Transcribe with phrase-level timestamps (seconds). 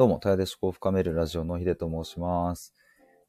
[0.00, 2.72] どうも、たやで思考を深めるラジオのひでと申します。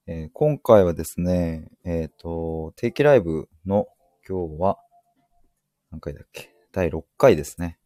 [0.08, 3.88] えー今回はですね、えっ、と、定期ライブの
[4.25, 4.78] 今日は、
[5.92, 6.49] 何回だっけ？
[6.71, 7.78] 第6回ですね。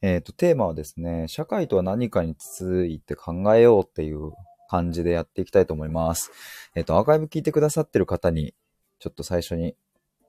[0.00, 4.32] えっ、と、テーマはですね、社会とは何かについて考えようっていう
[4.70, 6.30] 感じでやっていきたいと思います。
[6.74, 8.54] えっ、と、アーカイブ聞いてくださってる方に、
[8.98, 9.76] ちょっと最初に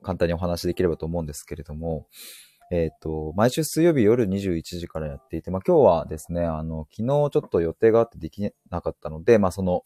[0.02, 2.06] 簡単にお話しできればと思うんですけれども、
[2.70, 9.82] えっ、と、毎週水曜日夜21時からやっていて、まあ今日はですね、あの、昨日ちょっと予定があってできなかったので、まあその、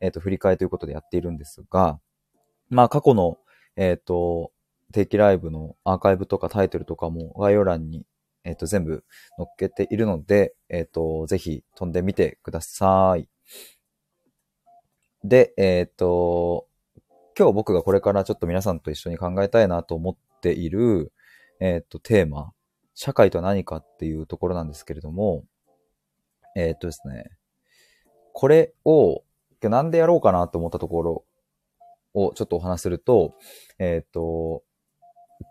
[0.00, 2.00] えっ、と、振り替えということでやっているんですが、
[2.68, 3.38] まあ過去の、
[3.76, 4.50] えっ、と、
[4.92, 8.04] 定期ライブのアーカイブとかタイトルとかも概要欄に、
[8.44, 9.04] えっ、と、全部
[9.36, 13.28] 載っけているので、えっ、と、ぜひ飛んでみてください。
[15.22, 16.66] で、えっ、と、
[17.38, 21.12] 今日僕がこれからちょっと皆さんと一緒に考えたいなと思っている、
[21.60, 22.52] えっ、と、テーマ、
[22.94, 25.44] 社会とは何かっていうところなんですけれども、
[26.54, 27.30] えっ、とですね、
[28.32, 29.22] これを、
[29.62, 31.24] 今日なんでやろうかなと思ったところ
[32.14, 33.34] をちょっとお話すると、
[33.78, 34.62] えっ、と、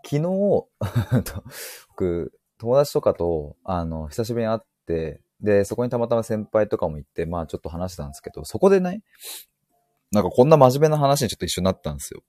[0.04, 0.22] 昨日、
[1.88, 9.02] 僕、友達とかと、あの、久しぶりに会って、で、そこにたまたま先輩とかも行って、まあちょっと話したんですけど、そこでね、
[10.12, 12.22] なんかこんな真面目な話にちょっと一緒になったんですよ。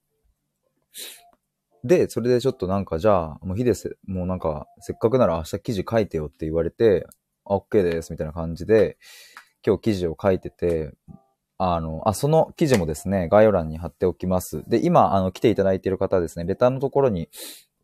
[1.88, 7.06] で、それでちょっとなんかじゃあ、もうヒデス、もうなんか、せっかくなら明日記事書いてよって言われて、
[7.46, 8.98] OK です、みたいな感じで、
[9.66, 10.92] 今日記事を書いてて、
[11.56, 14.62] あの、あ、その記事もですね、概要欄に貼っておきます。
[14.68, 17.30] で、今、あの、来ていただいている方はですね、レターのところに、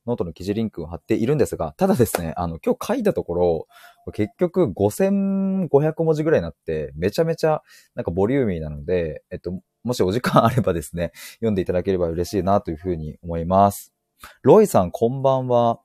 [0.07, 3.67] ノートの記事リンクを貼っているんですが、ただですね、あの、今日書いたところ、
[4.13, 7.63] 結局5500文字ぐらいになって、めちゃめちゃ
[7.95, 13.94] なんかボリューミーなので、えっと、もしお時間あればですね、読んでいただければ嬉しいなというふうに思います。
[14.43, 15.81] ロイさん、こんばんは。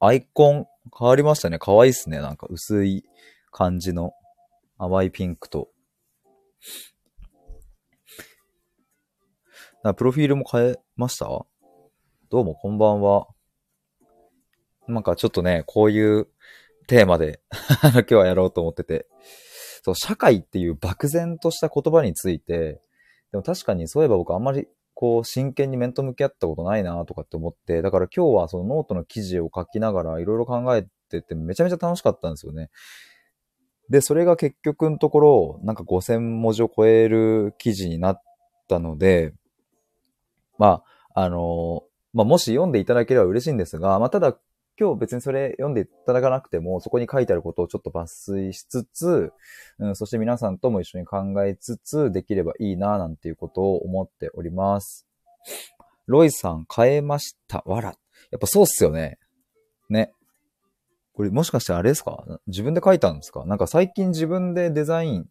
[0.00, 0.66] アイコン
[0.98, 1.58] 変わりましたね。
[1.58, 2.18] 可愛いっすね。
[2.20, 3.04] なんか薄い
[3.50, 4.12] 感じの
[4.78, 5.68] 淡いピンクと。
[9.82, 11.26] なプロフィールも変えました？
[11.26, 11.46] ど
[12.40, 13.26] うもこんばんは。
[14.88, 16.28] なんかちょっとね、こういう
[16.86, 17.40] テーマで
[17.92, 19.06] 今日はやろうと思ってて。
[19.82, 22.80] そう、社会っていう漠然とした言葉について、
[23.30, 32.70] でも確かにそういえば僕あんまりこう真剣に面と向き合ったことないなとかって思って、だから今日はそのノートの記事を書きながらいろいろ考えててめちゃめちゃ楽しかったんですよね。
[33.90, 38.22] で、それが結局のところ、なんか5000文字を超える記事になっ
[38.68, 39.34] たので、
[40.58, 40.82] ま
[41.14, 41.82] あ、あの、
[42.12, 44.38] まあ、もし読んでいただければ嬉しいんですが、まあ、ただ
[44.78, 49.32] 今日別にそれ読んでいただかなくても、そこに書いてあることをちょっと抜粋しつつ、
[49.78, 55.06] うん、そして皆さんとも一緒に考えつつ、できればいいな、なんていうことを思っております。
[56.06, 57.62] ロイさん、変えました。
[57.66, 57.90] わら。
[58.30, 59.18] やっぱそうっすよね。
[59.88, 60.12] ね。
[61.14, 62.24] これもしかしてあれですか？
[62.48, 63.44] 自分で書いたんですか？
[63.46, 65.26] なんか最近自分でデザイン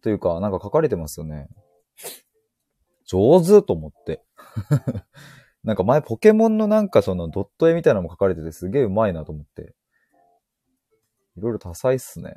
[0.00, 1.48] というか、なんか書かれてますよね。
[3.04, 4.22] 上手と思って。
[5.66, 9.74] なんか前ポケモンのなんかそのドット絵みたいなのも書かれててすげえうまいなと思って。
[11.36, 12.36] いろいろ多彩っすね。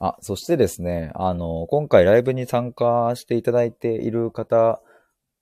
[0.00, 4.80] あ、そしてですね、あの、今回ライブに参加していただいている方、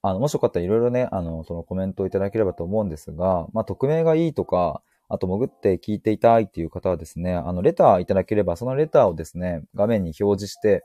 [0.01, 10.83] あの、もしよかったらいろいろね、あの、そのコメントをいただければと思うんですが、まあ、匿名がいいとか、あと潜って聞いていたいっていう方はですね、あの、レターいただければ、そのレターをですね、画面に表示して、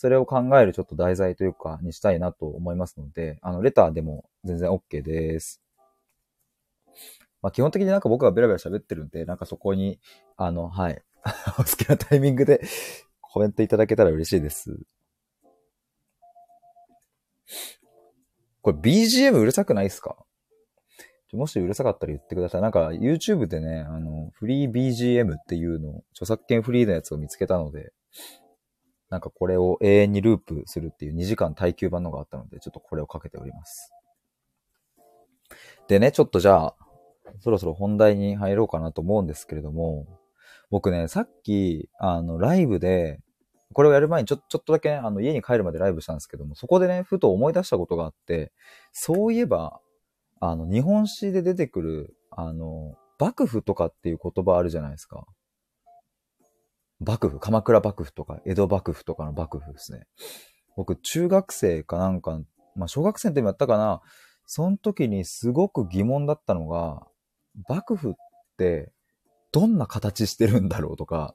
[0.00, 5.60] それを考えるちょっと題材というか、にしたいなと思いますので、あの、レターでも全然 OK です。
[7.42, 10.00] まあ、基本的になんか僕がベラベラ喋ってるんで、なんかそこに、
[10.38, 11.02] あの、はい、
[11.58, 12.62] お好きなタイミングで
[13.20, 14.74] コメントいただけたら嬉しいです。
[18.62, 20.16] これ BGM うるさくないですか？
[21.34, 22.62] もしうるさかったら言ってください。
[22.62, 27.92] なんか YouTube でね、あの、フリー BGM っていうの、著作権フリーのやつを見つけたので、
[29.10, 33.92] なんかこれを永遠にループするっていう2時間耐久版のがあったので、ちょっとこれをかけております。
[35.88, 36.74] でね、ちょっとじゃあ、
[37.40, 40.06] そろそろ本題に入ろうかなと思うんですけれども、
[40.70, 43.20] 僕ね、さっき、あの、ライブで、
[43.72, 48.52] これをやる前にちょ、ちょっとだけね、あの、家に帰るまでライブしたんですけども、そこでね、ふと思い出したことがあって、
[48.92, 49.80] そういえば、
[50.40, 55.26] あの、日本史で出てくる、あの、幕府とかっていう言葉あるじゃないですか。
[57.00, 60.06] 幕府、鎌倉幕府とか、江戸幕府とかの幕府ですね。
[60.76, 62.40] 僕、中学生かなんか、
[62.76, 64.00] まあ、小学生の時もやったかな、
[64.46, 67.06] その時にすごく疑問だったのが、
[67.68, 68.14] 幕府っ
[68.56, 68.92] て
[69.52, 71.34] どんな形してるんだろうとか、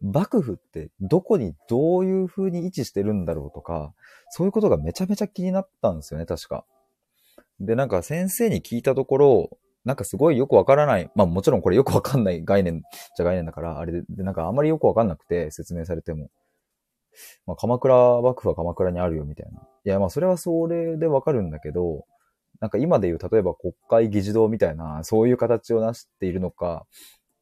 [0.00, 3.94] 幕府ってどこにどういう風に位置してるんだろうとか、
[4.30, 6.64] そういうことがめちゃめちゃ気になったんですよね、確か。
[7.60, 11.10] で、なんか先生に聞いたところ、なんかすごいよくわからない。
[11.14, 12.82] まあもちろんこれよくわかんない概念
[13.16, 16.30] じゃ概念だから、あれで、なんかあんまりよくわかんなくて説明されても。
[17.46, 19.60] まあ鎌倉幕府は鎌倉にあるよみたいな。
[19.84, 22.04] いやまあそれはそれでわかるんだけど、
[22.60, 26.86] なんか今で言う例えば国会議事堂みたいな、そういう形をなしているのか、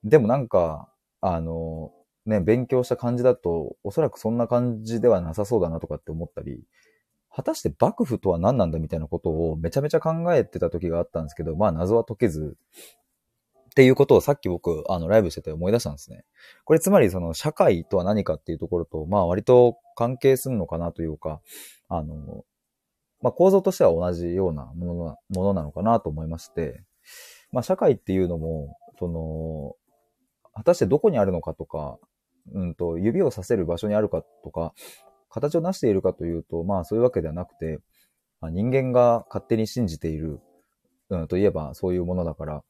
[0.04, 0.88] でもなんか、
[1.20, 1.92] あの、
[2.26, 6.60] ね、勉強した感じだと、おそらくそんな感じではなさそうだなとかって思ったり、
[7.34, 12.56] 果たして幕府とは何なんだみたいなことをめちゃめちゃ考えてた時があったんですけど、まあ謎は解けず、
[13.70, 16.26] っていうことをさっき僕、あの、ライブしてて思い出したんですね。
[16.64, 21.40] これつまりその社会とは何かっていうところと、まあ割と関係するのかなというか、
[21.88, 22.44] あの、
[23.22, 26.84] まあ構造としては同じようなものなものなのかなと思いまして、
[27.50, 29.74] まあ社会っていうのも、その、
[30.54, 31.98] 果たしてどこにあるのかとか、
[32.52, 34.74] うんと、指をさせる場所にあるかとか、
[35.32, 37.80] 形を成しているかというと、まあそういうわけではなくて、
[38.40, 40.40] まあ、人間が勝手に信じている、
[41.10, 42.62] うん、といえばそういうものだから、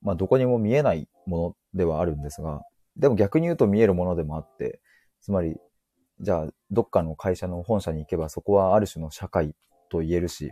[0.00, 2.62] まあどこにも見えないものではあるんですが、
[2.96, 4.80] でも逆に言うと見えるものでもあって、
[5.20, 5.56] つまり、
[6.20, 9.56] じゃあどっかの会社の本社に行けばそこはある種の社会
[9.90, 10.50] と言えるし、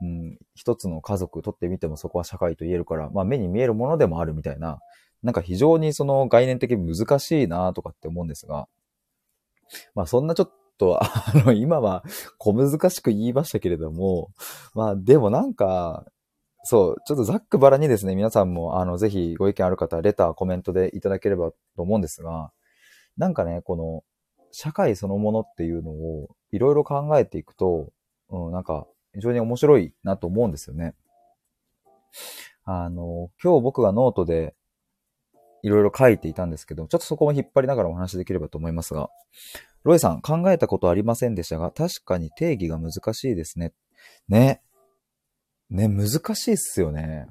[0.00, 4.78] うん、一つの家族とってみてもそこは社会と言えるから、まあ目に見えるものでもあるみたいな、
[5.22, 8.68] なんか非常にその概念的に難しいなとかって思うんですが、
[9.94, 12.04] まあそんなちょっと、あの、 今は
[12.38, 14.30] 小難しく言いましたけれども、
[14.74, 16.06] まあでもなんか、
[16.64, 22.52] そう、ちょっとざっくばらにですね、皆さんも、あの、ぜひご意見ある方、レター、コメントでいただければと思うんですが、
[23.16, 24.04] なんかね、この、
[24.50, 27.90] 社会そのものっていうのを、いろいろ考えていくと、
[28.30, 30.94] うん、なんか、非常に面白いなと思うんですよね。
[32.64, 34.54] あの、今日僕がノートで、
[35.62, 39.10] いろいろ書いていたんですけど、ちょっとそこも引っ張りながらお話できればと思いますが、
[39.84, 43.72] ロイさん、考えたことありませんでしたが、確かに定義が難しいですね。
[44.28, 44.62] ね。
[45.70, 47.26] ね、難しいっすよね。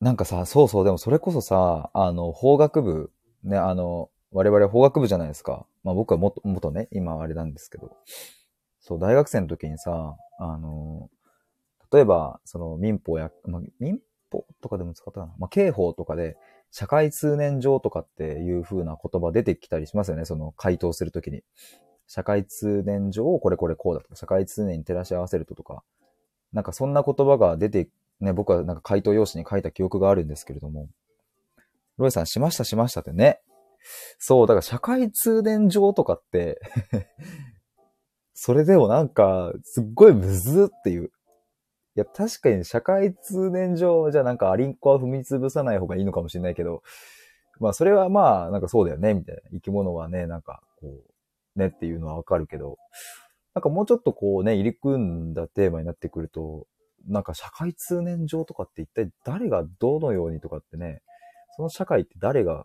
[0.00, 3.10] なんかさ、そうそう、でもそれこそさ、あの、法学部、
[3.42, 5.66] ね、あの、我々法学部じゃないですか。
[5.82, 7.96] まあ僕はもと、もとね、今あれなんですけど。
[8.80, 11.10] そう、大学生の時にさ、あの、
[11.92, 13.98] 例えば、その民法や、まあ、民
[14.30, 15.34] 法とかでも使ったかな。
[15.38, 16.36] まあ、刑法とかで、
[16.70, 20.24] 社会通念上とかっていう風な言葉出てきたりしますよね。
[20.24, 21.42] その回答するときに。
[22.06, 25.82] 社会通念上をこれこれこうだとか、社会通念に照らし合わせるととか、
[26.52, 27.88] なんかそんな言葉が出て、
[28.20, 30.88] ね、僕はなんか回答用紙に書いた記憶があるんですけれども、
[31.98, 33.40] ロイさんしましたしましたってね。
[34.18, 36.60] そう、だから社会通念上とかって
[38.32, 41.10] それでもなんか、すっごいむずっていう。
[41.98, 46.84] いや、確かに社会通念上、じゃあなんかアリンコは踏み潰さない方がいいのかもしれないけど、
[47.58, 49.40] まあそれはまあ、なんかそうだよね、みたいな。
[49.50, 51.02] 生き物はね、なんかこ
[51.56, 52.78] う、ねっていうのはわかるけど、
[53.52, 54.96] なんかもうちょっとこうね、入り組
[55.30, 56.68] んだテーマになってくると、
[57.08, 61.02] なんか社会通念上とかって一体誰がどのようにとかってね、
[61.56, 62.64] その社会って誰が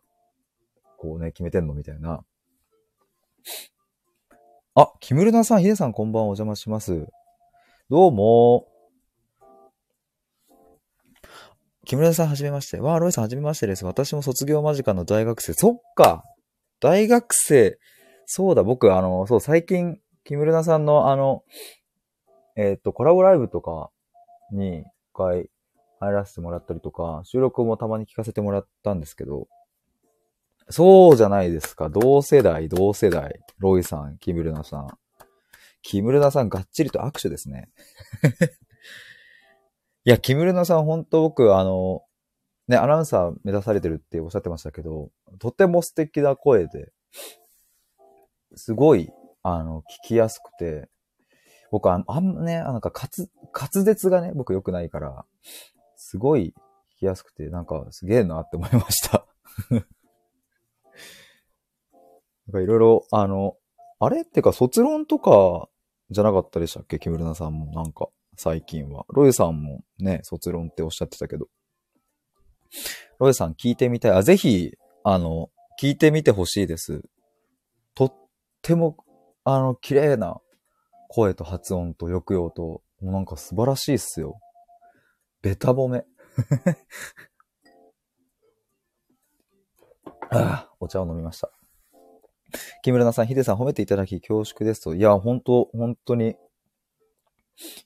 [1.00, 2.24] こうね、決めてんのみたいな。
[4.76, 7.08] あ、木村さん、ヒデさんこんばんはお邪魔します。
[7.90, 8.73] どうも。
[11.86, 12.80] 木村さんはじめまして。
[12.80, 13.86] わあ、ロイさんはじめましてです。
[13.86, 15.54] 私も卒業間近の大学生。
[15.54, 16.24] そっか
[16.80, 17.78] 大学生。
[18.26, 21.44] そうだ、僕、あの、そう、最近、木村さんの、あの、
[22.56, 23.90] えっ、ー、と、コラボライブとか
[24.52, 25.50] に、一回
[26.00, 29.48] 入らせてもらったりとか、収録もたまに聞かせてもらったんですけど、
[30.70, 31.90] そうじゃないですか。
[31.90, 33.42] 同世代、同世代。
[33.60, 34.88] ロイさん、木村さん。
[35.82, 37.70] 木村さん、がっちりと握手ですね。
[40.06, 42.04] いや、木村さん、本当僕、あの、
[42.68, 46.92] ね、アナウンサー目指されてるっておっしゃってましたけど、とても素敵な声で、
[48.56, 49.12] すごい、
[49.44, 50.90] あの、聞きやすくて、
[51.72, 55.26] 僕は、あんね、なんか滑、滑舌がね、僕良くないから、
[55.96, 56.54] すごい
[56.98, 59.26] 聞きやすくて、なんかすげえなって思いました。
[59.72, 59.84] なん
[62.52, 63.56] かいろいろ、あの、
[64.00, 64.24] あれ？
[64.24, 65.70] ってか卒論とか
[66.10, 67.00] じゃなかったでしたっけ？
[67.00, 68.10] 木村さんもなんか。
[68.36, 69.06] 最近は。
[69.10, 71.48] ロイさんもね、卒論っておっしゃってたけど。
[73.20, 74.12] ロイさん聞いてみたい。
[74.12, 74.72] あ、ぜひ、
[75.04, 75.50] あの、
[75.82, 77.02] 聞いてみてほしいです。
[77.96, 78.14] とっ
[78.62, 78.98] ても、
[79.44, 80.40] あの、綺麗な
[81.10, 84.40] 声と発音と抑揚と、もうなんか素晴らしいっすよ。
[85.42, 86.06] ベタ褒め。
[90.32, 91.52] ああ、お茶を飲みました。
[92.82, 94.96] 木村さん、ヒデさん褒めていただき恐縮ですと。
[94.96, 96.36] いや、本当本当に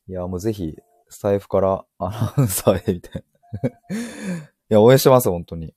[0.07, 0.75] いや、もうぜひ、
[1.09, 3.23] スタイフからアナウンサーへ、みたい
[3.63, 3.69] な。
[3.69, 3.73] い
[4.69, 5.73] や、応援してます、本当に。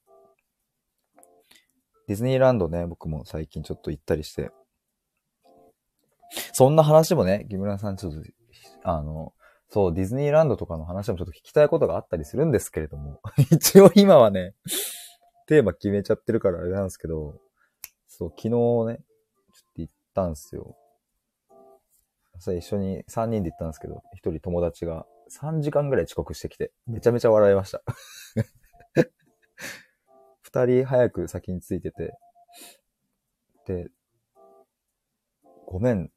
[2.06, 4.50] ディズニーランドね、僕も最近ちょっと行ったりして。
[6.52, 8.20] そんな話もね、木村さんちょっと、
[8.82, 9.32] あの、
[9.68, 13.20] そう、ディズニーランドとかの話もちょっと聞きたいことがあったりするんですけれども、
[13.52, 14.54] 一応今はね、
[15.47, 17.40] テーマ決めちゃってるからあれなんですけど、
[18.09, 18.97] そう、昨日ね、ちょっ
[19.76, 20.76] と行ったんですよ。
[22.40, 27.82] さ一緒に3人で行ったんですけど、1人友達が3時間ぐらい遅刻してきて、めちゃめちゃ笑いました。
[30.52, 32.18] 2人早く先に着いてて、
[33.66, 33.90] で、
[35.66, 36.11] ごめん、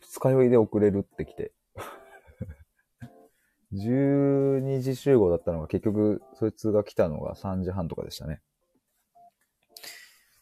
[0.00, 1.52] 二日酔いで遅れるって来て。
[3.72, 8.40] 12時集合だったのが結局、そいつが来たのが3時半とかでしたね。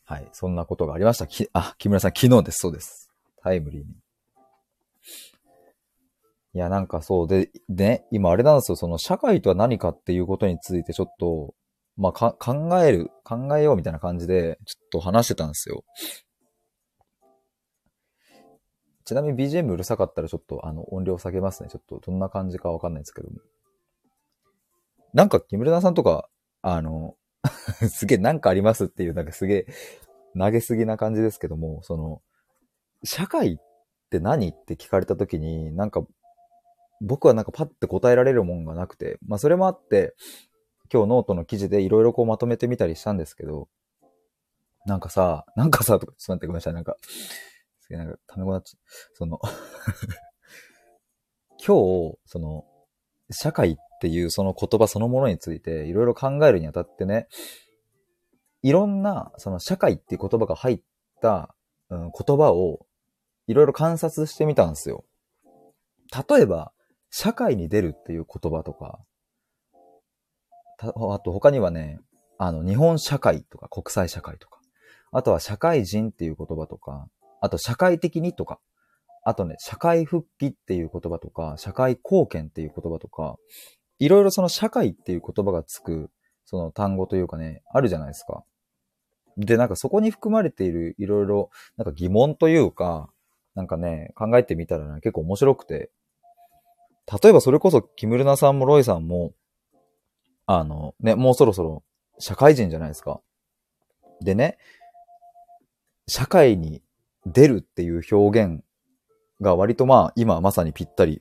[0.04, 0.28] はい。
[0.32, 1.26] そんなことがありました。
[1.26, 2.58] き、あ、木村さん、昨日です。
[2.60, 3.10] そうです。
[3.42, 4.05] タイムリーに。
[6.56, 8.76] いや、なんかそうで、ね、今あれなんですよ。
[8.76, 11.54] その社会とは何かっていうことについてちょっと、
[11.98, 15.84] まあ、か、考える、考えようみたいな感じで、ちょっと話してたんですよ。
[19.04, 21.68] ちなみに BGM うるさかったらちょっとあの音量下げますね。
[21.68, 23.36] ちょっとどんな感じかわかんないですけども。
[25.12, 26.30] なんか木村さんとか、
[26.62, 27.16] あの、
[27.90, 29.66] すげえなんかありますっていう、なんかすげえ
[30.38, 32.22] 投げすぎな感じですけども、その、
[33.04, 33.56] 社会っ
[34.08, 36.06] て何って聞かれた時に、なんか
[37.00, 40.14] 僕はなんかパッて答えられるもんがなくて、まあそれもあって、
[40.92, 43.68] 今日ノートの記事でいろいろこうまとめてみたりしたんですけど、
[44.86, 46.96] なんかさ、なんかさ、とか、ちょっと待ってごめんなさい、なんか、
[47.80, 48.78] すげえなんか、ためごなっちゃ、
[49.14, 49.40] その
[51.58, 52.64] 今日、その、
[53.30, 57.26] 社会っていうその言葉そのものについていろいろ考えるにあたってね、
[58.62, 60.80] いろんな、その社会っていう言葉が入っ
[61.20, 61.54] た、
[61.88, 62.86] うん、言葉を
[63.46, 65.04] いろいろ観察してみたんですよ。
[66.28, 66.72] 例えば、
[67.10, 69.00] 社会に出るっていう言葉とか、
[70.78, 71.98] あと他にはね、
[72.38, 74.60] あの、日本社会とか国際社会とか、
[75.12, 77.08] あとは社会人っていう言葉とか、
[77.40, 78.60] あと社会的にとか、
[79.24, 83.36] あとね、社会復帰っていう言葉とか、社会貢献っていう言葉とか、
[83.98, 86.10] いろいろその社会っていう言葉がつく、
[86.44, 88.44] その単語というかね、あるじゃないですか。
[89.36, 93.10] で、なんかそこに含まれているいろいろ、なんか疑問というか、
[93.54, 95.90] なんかね、考えてみたらね、結構面白くて。
[97.10, 99.32] 例えばそれこそ、キムルナさんもロイさんも、
[100.46, 101.82] あの、ね、もうそろそろ
[102.18, 103.20] 社会人じゃないですか。
[104.20, 104.58] でね、
[106.08, 106.82] 社会に
[107.26, 108.64] 出るっていう表現
[109.40, 111.20] が割とまあ今まさにぴったり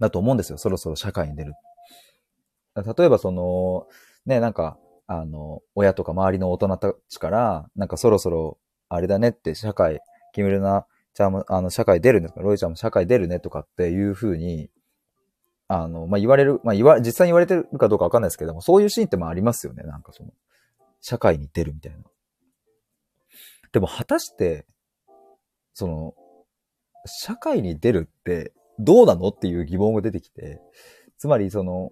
[0.00, 0.58] だと思うんですよ。
[0.58, 1.54] そろそろ社会に出る。
[2.74, 3.86] 例えばその、
[4.24, 8.58] ね、なんか、あの、親とか周りの大人たちから、なんかそろそろ
[8.88, 10.00] あれだねって社会、
[10.32, 14.70] 決めるな、ちゃんも、あの、社会出るねとか、ロイちゃんも社会出るねとかっていう風に、
[15.74, 19.82] あの、まあ、言われる、まあ、言わ、実際に言われてるかどうかわかんないですけども、そういうシーンってまあありますよね。
[19.84, 20.30] なんかその、
[21.00, 21.98] 社会に出るみたいな。
[23.72, 24.66] でも果たして、
[25.72, 26.14] その、
[27.06, 30.60] 社会に出るってどうなのっていう疑問が出てきて、
[31.16, 31.90] つまりその、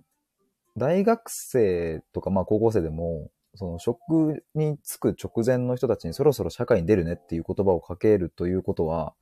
[0.77, 9.15] 大学生とかまあ高校生でも、その職に就く直前の人たちにそろそろ社会に出るねっていう言葉をかけるということは、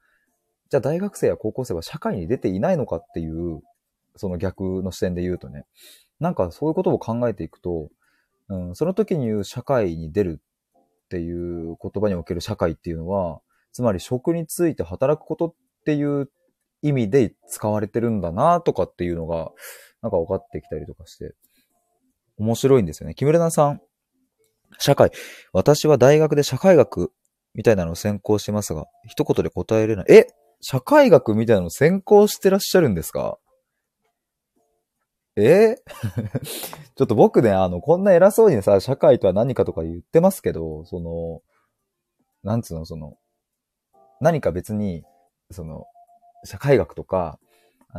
[0.69, 3.62] じゃあ大学生や高校生は社会に出ていないのかっていう、
[4.19, 5.65] その逆の視点で言うとね、
[6.21, 7.89] なんかそういうことを考えていくと、
[8.49, 13.41] うん、その時に言う社会に出るっていう言葉における社会っていうのは、
[13.73, 16.31] つまり職について働くことっていう
[16.83, 19.53] 意味で使われてるんだなとかっていうのが、
[20.03, 21.35] なんか分かってきたりとかして、
[22.37, 23.15] 面白いんですよね。
[23.15, 23.81] 木村さん、
[24.79, 25.11] 社会。
[25.53, 27.13] 私は大学で社会学
[27.55, 30.07] みたいなのを専攻してますが、一言で答えれない。
[30.09, 30.27] え？
[30.61, 33.39] 社会学みたいなのを専攻してらっしゃるんですか？
[35.45, 35.76] え？
[36.97, 41.42] ちょっと僕ね、あの、こんな偉そうにさ、社会とは何かとか言ってますけど、その、
[42.42, 43.16] なんつうの、その、
[44.21, 45.04] 何か別に、
[45.50, 45.87] その、
[46.45, 47.38] 社会学とか、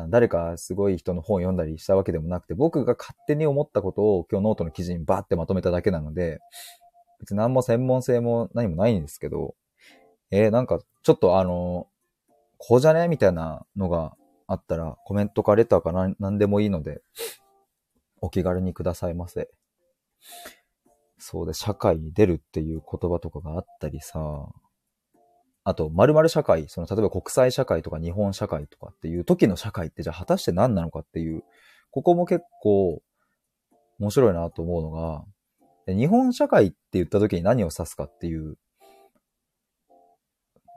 [0.09, 6.39] 誰かすごい人の本を読んだりしたわけでもなくて、僕が勝手に思ったことを今日ノートの記事にバーってまとめただけなので、
[7.19, 9.55] 別に何も専門性も何もないんですけど、
[10.31, 11.87] えー、なんかちょっとあの、
[12.57, 13.07] こうじゃね？
[13.07, 14.13] みたいなのが
[14.49, 17.01] あったらコメントかレターか何何でもいいので、
[18.19, 19.49] お気軽にくださいませ。
[21.19, 24.19] そうで、社会に出るっていう言葉とかがあったりさ、
[25.63, 31.43] あと、〇〇社会、その、例えば国際社会とか日本社会とかっていう時の社会ってじゃあ果たして何なのかっていう、
[31.91, 33.03] ここも結構
[33.99, 35.25] 面白いなと思うのが、
[35.93, 38.57] 日本社会って言った時に何を指すかっていう、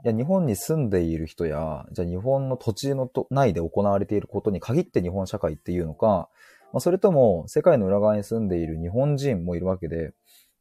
[0.04, 6.28] いや、日本に住んでいる人や、じゃあ日本の土地の内で行われていることに限って日本社会っていうのか、
[6.72, 10.12] まあ、それとも世界の裏側に住んでいる日本人もいるわけで、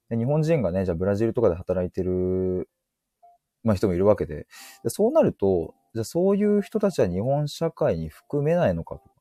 [0.09, 2.67] で日本人がね、じゃあブラジルとかで働いてる
[3.63, 4.47] まあ、人もいるわけで
[4.83, 4.89] で。
[4.89, 9.15] そうなると、じゃあそういう人たちは日本社会に含めないのかとか。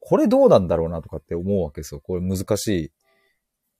[0.00, 2.00] これどうなんだろうなとかって思うわけですよ。
[2.00, 2.92] これ難しい。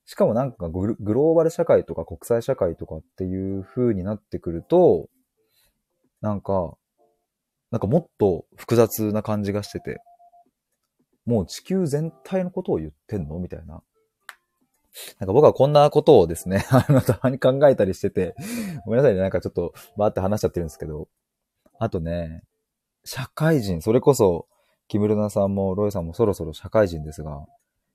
[0.05, 5.09] しかもなんかグローバル社会とか国際社会とかっていう風になってくると、
[6.21, 6.77] なんか、
[7.71, 10.01] なんかもっと複雑な感じがしてて、
[11.27, 13.39] もう地球全体のことを言ってんの？
[13.39, 13.83] みたいな。
[15.21, 18.35] なんか僕はこんなことをですね、 あの、たまに考えたりしてて、
[18.85, 21.09] ごめんなさいね、なんかちょっとバーって話しちゃってるんですけど、
[21.79, 22.43] あとね、
[23.05, 24.47] 社会人、それこそ、
[24.89, 27.47] キムルナさんもロイさんもそろそろ社会人ですが、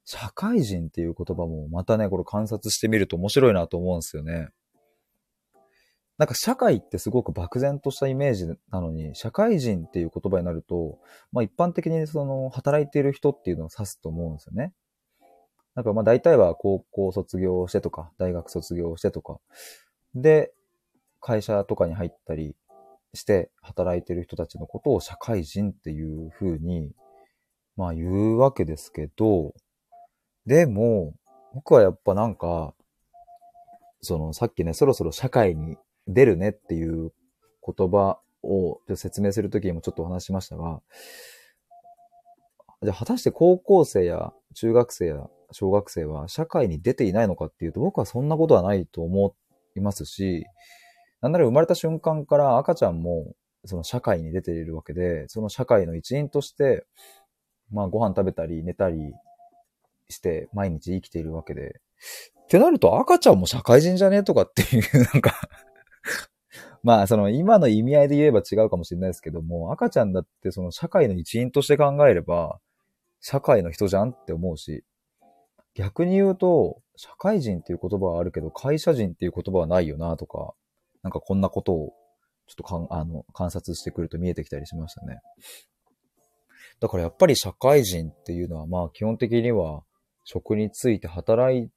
[0.06, 4.50] 社会人っていう言葉もまたね、これ観察してみると面白いなと思うんですよね。
[6.18, 11.00] なんか社会ってすごく漠然としたイメージなのに、社会人っていう言葉になると、
[11.32, 14.74] まあ一般的にその働いている人っていうのを指すと思うんですよね。
[15.76, 19.40] なんかまあ大体は高校卒業してとか、大学卒業してとか、
[20.14, 20.54] で、
[21.20, 22.56] 会社とかに入ったり
[23.14, 26.92] して働いている人たちのことを社会人っていう風に、
[27.76, 29.54] まあ言うわけですけど、
[30.46, 31.16] でも、
[31.56, 32.76] 僕はやっぱなんか、
[34.02, 37.12] そのさっきね、そろそろ社会に出るねっていう
[37.66, 40.82] 言葉を説明するときにもちょっとお話しましたが、
[42.82, 49.36] じゃあ果たして高校生や中学生や小学生は社会に出ていないのかっていうと僕はそんなことはないと思
[49.76, 50.46] いますし、
[51.22, 53.34] なんなら生まれた瞬間から赤ちゃんも
[53.64, 56.86] その社会に出ているわけで、その社会の一員として、
[57.72, 59.14] まあご飯食べたり寝たり
[60.10, 61.80] して毎日生きているわけで、
[62.42, 64.18] ってなると赤ちゃんも社会人じゃね？
[64.18, 64.84] えとかっていう
[65.14, 65.34] なんか
[66.84, 72.60] まあ、その今の意味合いで言えば違うかもしれないですけども、赤ちゃんだってその社会の一員として考えれば、
[73.20, 74.84] 社会の人じゃんって思うし、
[75.76, 80.54] 逆に言うと、社会人っていう言葉はあるけど、会社人っていう言葉はないよなとか、
[81.02, 81.94] なんかこんなことを
[82.48, 85.22] ちょっとかんあの観察してくると見えてきたりしましたね。
[86.80, 89.84] だからやっぱり社会人っていうのはまあ基本的には
[90.24, 91.70] 職について働い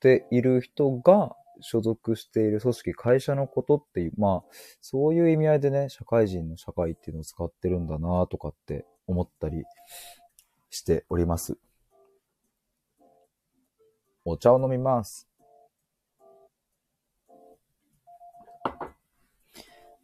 [0.00, 9.64] ている人が所属している組織、会社のことっていう、まあ、そういう意味合いでね、社会人の社会っていうのを使ってるんだなとかって思ったり
[10.70, 11.56] しております。
[14.24, 15.28] お茶を飲みます。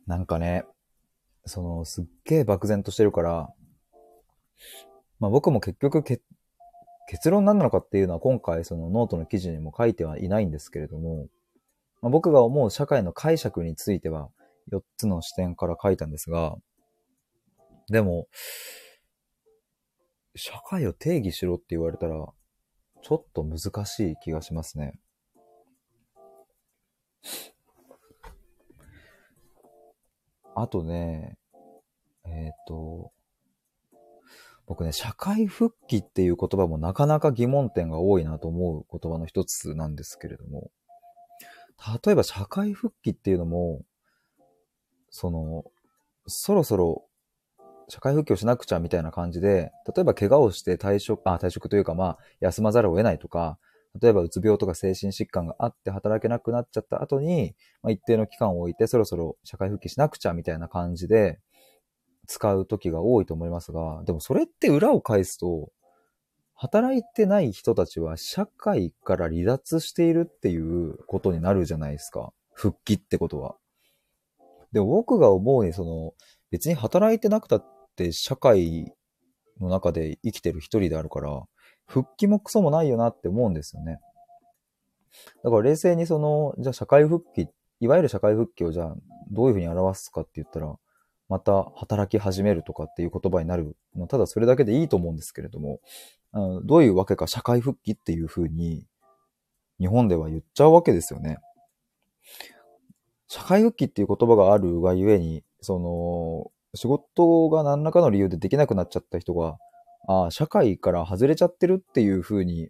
[0.07, 0.65] なんかね、
[1.45, 3.55] その、すっげえ漠然としてるから、
[5.21, 6.21] まあ僕も結局け
[7.09, 11.29] 結論何なのかっていうのは今回そのノートの記事にも書いてはいないんですけれども、
[12.03, 14.31] まあ、僕が思う社会の解釈については
[14.73, 16.57] 4つの視点から書いたんですが、
[17.91, 18.29] でも、
[20.37, 22.27] 社会を定義しろって言われたら、
[23.03, 24.99] ちょっと難しい気がしますね。
[30.55, 31.39] あとね、
[32.25, 33.13] えっ、ー、と、
[34.67, 40.71] 僕ね、社会復帰っていう言葉もなかなか疑問点が多いなと思う言葉の一つなんですけれども、
[42.05, 43.83] 例えば社会復帰っていうのも、
[45.11, 45.65] その、
[46.27, 47.05] そろそろ
[47.89, 53.59] 社会復帰をしなくちゃみたいな感じで、例えば怪我をして退職、あ、退職というかまあ、休まざるを得ないとか、
[54.01, 61.41] 例えばうつ病とか精神疾患があって働けなくなっちゃった後に、まあ、一定の期間を置いてそろそろ社会復帰しなくちゃみたいな感じで
[62.27, 65.71] 使う時が多いと思いますが、でもそれって裏を返すと、
[66.61, 72.33] 働いてない人たちは社会から離脱しているっていうことになるじゃないですか。
[72.53, 73.55] 復帰ってことは。
[74.73, 76.15] で僕が思うに、その、
[76.51, 78.93] 別に働いてなくたって社会
[79.61, 81.45] の中で生きてる一人であるから、
[81.87, 84.01] 復帰もクソもないよなって思うんですよね。
[85.45, 88.97] だから冷静にその、じゃあ社会復帰、いわゆる社会復帰をじゃあ
[89.31, 90.75] どういうふうに表すかって言ったら、
[91.29, 93.77] また働き始めるとかっていう言葉になる。
[94.09, 95.79] ただそれだけでいいと思うんですけれども、
[96.33, 98.87] どういうわけか社会復帰っていう風に
[99.81, 101.39] 日本では言っちゃうわけですよね。
[103.29, 109.59] 社会復帰っていう言葉があるがゆえに、その、仕事が何らかの理由でできなくなっちゃった人が、
[110.07, 112.69] ああ、社会から外れちゃってるっていう風に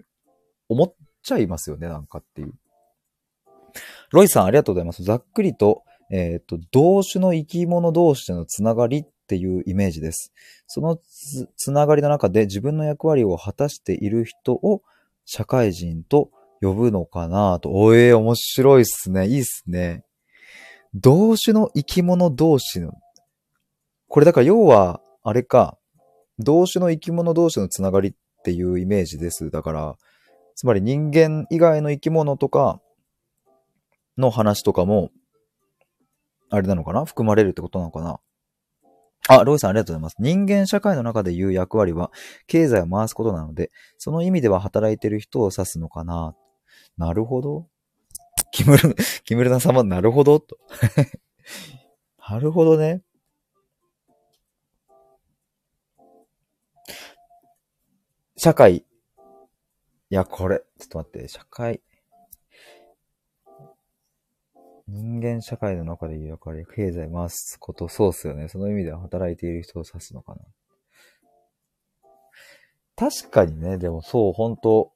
[0.69, 2.53] 思っちゃいますよね、なんかっていう。
[4.11, 5.03] ロイさんありがとうございます。
[5.05, 10.33] ざっくりと、えっ、ー、と、同種の生き物同士でのつながりっっていうイメージです。
[10.67, 14.81] そのつつながりの中で自分の役割を果たしている人を
[15.27, 16.31] 社会人と
[16.63, 17.71] 呼ぶのかなと。
[17.71, 19.29] おえー、面白いっすね。
[19.29, 20.03] いいっすね。
[20.95, 22.95] 同種の生き物同士の。
[24.09, 25.77] これだから要は、あれか、
[26.39, 28.13] 同種の生き物同士のつながりっ
[28.43, 29.51] ていうイメージです。
[29.51, 29.97] だから、
[30.55, 32.81] つまり人間以外の生き物とか
[34.17, 35.11] の話とかも、
[36.49, 37.05] あれなのかな？
[37.05, 38.19] 含まれるってことなのかな？
[39.29, 40.17] あ、ロイさんありがとうございます。
[40.19, 42.11] 人間社会の中で言う役割は、
[42.47, 46.35] 経済を回すことなので、その意味では働いてる人を指すのかな。
[46.97, 47.67] なるほど。
[48.53, 50.59] キムル、 キムルナ様、なるほど、と。
[52.29, 53.03] なるほどね。
[58.37, 58.77] 社会。
[60.11, 61.83] いや、これ、ちょっと待って、社会。
[64.89, 68.49] 人間社会の中でいう役割、経済回すこと、そうっすよね。
[68.49, 70.41] その意味では働いている人を指すのかな。
[72.97, 74.93] 確かにね、でもそう、本当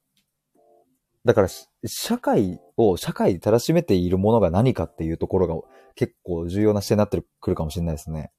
[1.24, 1.48] だから、
[1.86, 8.32] 社会を、社会にたらしめているものが何かっていうところが結構重要な視点になってくるかもしれないですね。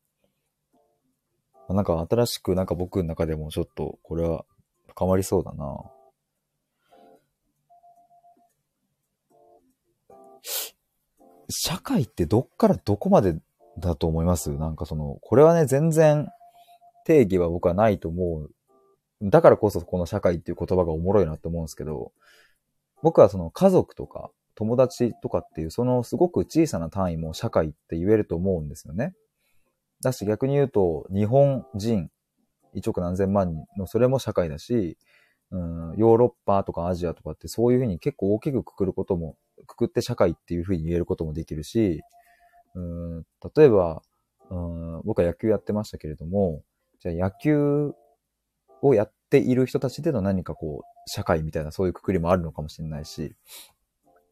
[1.69, 4.43] なんか新しくなんか僕の中でもちょっとこれは
[4.87, 5.79] 深まりそうだな。
[11.49, 13.36] 社会ってどっからどこまで
[13.79, 14.51] だと思います？
[14.51, 16.27] なんかその、これはね、全然
[17.06, 18.49] 定義は僕はないと思う。
[19.21, 22.12] だからこそこの社会っていう言葉がおもろいなって思うんですけど、
[23.01, 29.13] 僕はその家族とか友達とかっていうそのすごく小さな単位も社会って言えると思うんですよね。
[30.01, 32.10] だし逆に言うと日本人
[32.75, 34.97] 1億何千万人のそれも社会だし、
[35.53, 39.37] うん、ヨーロッパとかアジアとかってそういうふうに結構大きくくくることも
[39.67, 42.01] くくって社会っていうふうに言えることもできるし、
[42.73, 43.23] うん、
[43.55, 44.01] 例えば、
[44.49, 46.63] うん、僕は野球やってましたけれども、
[46.99, 47.93] じゃあ野球
[48.81, 53.35] をやっている人たちでの何かこう、社会みたいなそういうくくりもあるのかもしれないし、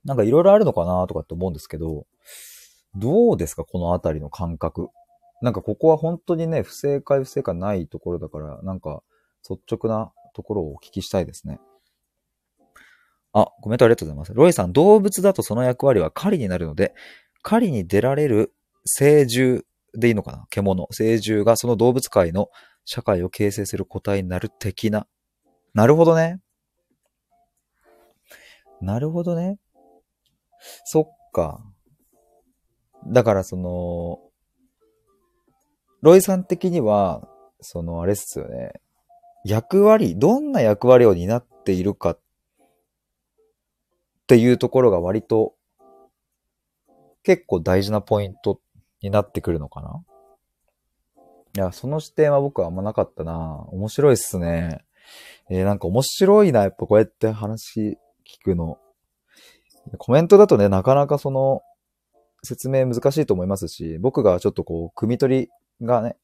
[0.03, 2.07] なんかいろいろあるのかなとかって思うんですけど、
[2.95, 4.89] どうですかこのあたりの感覚？
[5.41, 9.03] なんかここは本当にね、不正解不正解ないところだから、なんか
[9.47, 11.59] 率直なところをお聞きしたいですね。
[13.33, 14.33] あ、コメントありがとうございます。
[14.33, 16.93] ロイさん、動物だとその役割は狩りになるので、
[17.43, 18.53] 狩りに出られる
[18.85, 19.63] 成獣
[19.93, 20.45] でいいのかな？
[20.49, 20.87] 獣。
[20.91, 22.49] 成獣がその動物界の
[22.85, 25.07] 社会を形成する個体になる的な。
[25.73, 26.39] なるほどね。
[28.81, 29.59] なるほどね。
[30.85, 31.63] そっか。
[33.07, 34.19] だからその、
[36.01, 37.27] ロイさん的には、
[37.61, 38.71] そのあれっすよね。
[39.43, 42.19] 役割、どんな役割を担っているかっ
[44.27, 45.55] ていうところが割と
[47.23, 48.59] 結構大事なポイント
[49.01, 50.03] になってくるのかな
[51.55, 54.85] いや、その視点は僕はあんまなかったな面白いっすね。
[55.49, 58.77] えー、なんか面白いな、やっぱこうやって話聞くの。
[59.97, 61.61] コメントだとね、なかなかその
[62.43, 65.49] 説明難しいと思いますし、僕がちょっとこう、組み取り
[65.85, 66.15] がね、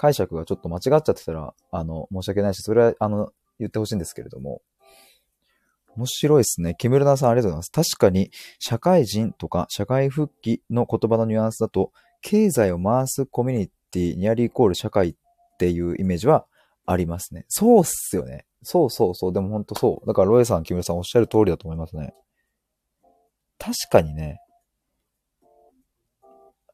[0.00, 4.62] 解釈がちょっと間違っちゃってたら、あの、申し訳ないし、それは、あの、言ってほしいんですけれども、
[5.94, 6.74] 面白いですね。
[6.78, 7.92] 木村さんありがとうございます。
[7.92, 15.14] 確かに、社会人とか社会復帰の言葉のニュアンスだと、経済を回すコミュニティ、ニアリーイコール社会っ
[15.58, 16.46] ていうイメージは
[16.86, 17.44] ありますね。
[17.48, 18.46] そうっすよね。
[18.62, 19.32] そうそうそう。
[19.34, 20.06] でも本当そう。
[20.06, 22.14] だからロエさん、木村さんおっしゃる通りだと思いますね。
[23.58, 24.38] 確かにね、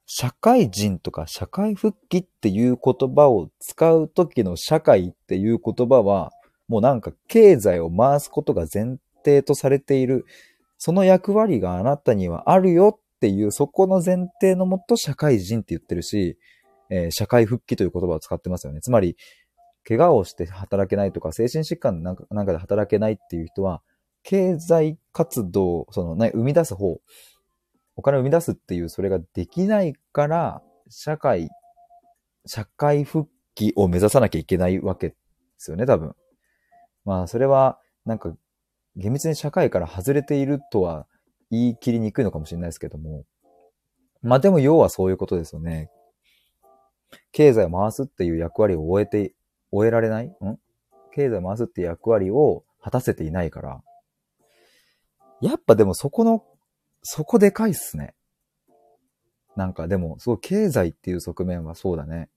[0.06, 6.30] 社会人とか社会復帰っていう言葉を使うときの社会っていう言葉は、
[6.68, 10.24] もうなんか経済を回すことが前提とされている、
[10.78, 16.38] その役割があなたにはあるよっていう、そこの前提のもと社会人って言ってるし、
[16.88, 18.80] えー、社会復帰という言葉を使ってますよね。
[18.80, 19.16] つまり、
[19.88, 23.82] 怪我をして働けないとか、精神疾患なんかで働けないっていう人は、
[24.22, 27.00] 経済活動、そのね、生み出す方、
[27.96, 31.48] お金を生み出すっていう、それができないから、社会、
[32.46, 35.16] 社会復帰を目指さなきゃいけないわけで
[35.56, 36.14] すよね、多分。
[37.04, 38.36] まあ、それは、なんか、
[38.96, 41.06] 厳密に社会から外れているとは
[41.50, 43.24] 言い切りにくいのかもしれないですけども。
[44.22, 45.90] まあでも要はそういうことですよね。
[47.30, 49.34] 経済を回すっていう役割を終えて、
[49.70, 50.26] 終えられない？
[50.28, 50.32] ん？
[51.14, 53.82] 経済を回すっていう役割を果たせていないから。
[55.42, 56.42] やっぱでもそこの、
[57.08, 58.16] そこでかいっすね。
[59.54, 62.28] なんかでも、すごい経済っていう側面はそうだね。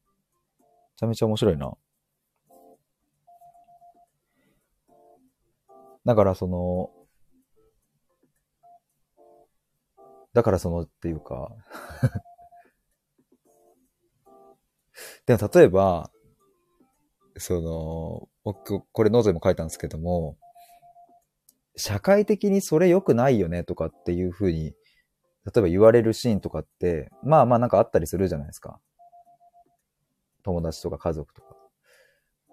[0.59, 1.73] めちゃめちゃ面白いな。
[6.05, 6.91] だからその、
[10.33, 11.51] だからそのっていうか
[15.25, 16.11] でも例えば、
[17.37, 20.37] その、僕、これノートでも書いたんですけども、
[21.79, 24.73] 社会的にそれ良くないよねとかっていうふうに、
[25.45, 28.79] 例えば言われるシーンとかって、まあまあなんかあったりするじゃないですか。
[30.43, 31.55] 友達とか家族とか。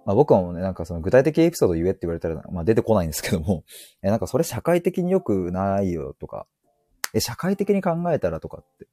[0.07, 3.65] まあ僕はもね、なんかその具体的エピソード言えって言われたら、まあ出てこないんですけども、
[4.03, 6.47] え、なんかそれ社会的に良くないよとか、
[7.13, 8.85] え、社会的に考えたらとかって。
[8.85, 8.89] っ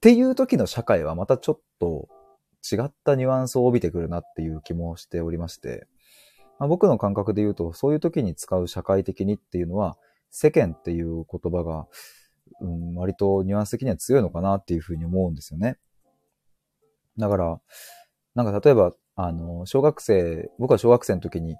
[0.00, 2.08] ていう時の社会はまたちょっと
[2.68, 5.86] 違ったニュアンスを帯びてくるなっていう気もしておりまして、
[6.62, 9.98] まあ、僕の感覚で言うと、そういう時に使う社会的にっていうのは、
[10.30, 11.88] 世間っていう言葉が、
[12.60, 15.76] うん、割とニュアンス的には強いのかなっていうふうに思うんですよね。
[17.18, 17.60] だから、
[18.36, 21.56] なんか例えば、あの、小学生、僕は小学生の時に、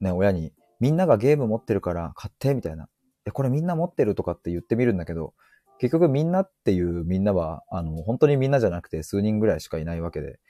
[0.00, 2.88] ね、親に、みんながゲーム持ってるから買ってみたいな。
[3.26, 5.34] え、これみんな持ってるとかって言ってみるんだけど、
[5.78, 10.40] 結局みんなっていうみんなは、あの、本当にみんなじゃなくて数人ぐらいしかいないわけで、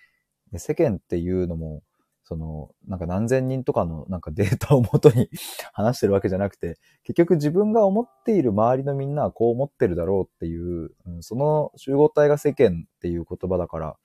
[0.53, 1.83] で世間っていうのも、
[2.29, 5.31] その、なんか何千人とかのなんかデータをもとに
[5.73, 13.97] 話してるわけじゃなくて、結局自分が思っている周りのみんなはこう思ってるだろうっていう、うん、その集合体が世間っていう言葉だから、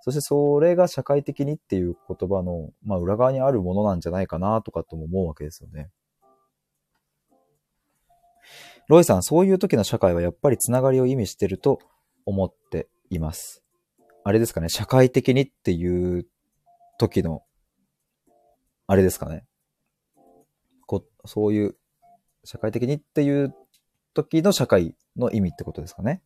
[0.00, 5.92] そしてそれが社会的にっていう言葉の、まあ裏側にあるものなんじゃないかなとかとも思うわけですよね。
[8.88, 11.78] ロイさん、そういう時の社会はやっぱりつながりを意味してると
[12.26, 13.62] 思っています。
[14.24, 16.26] あれですかね、社会的にっていう
[16.98, 17.42] 時の、
[18.86, 19.44] あれですかね。
[20.86, 21.76] こそういう、
[22.44, 23.54] 社会的にっていう
[24.14, 26.22] 時の社会の意味ってことですかね。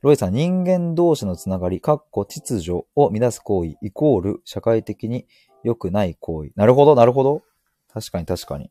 [0.00, 5.26] ロイさん、人間同士のつながり、かっこ秩序を乱す行為、イコール社会的に
[5.64, 6.52] 良くない行為。
[6.54, 7.42] なるほど、なるほど。
[7.92, 8.70] 確かに確かに。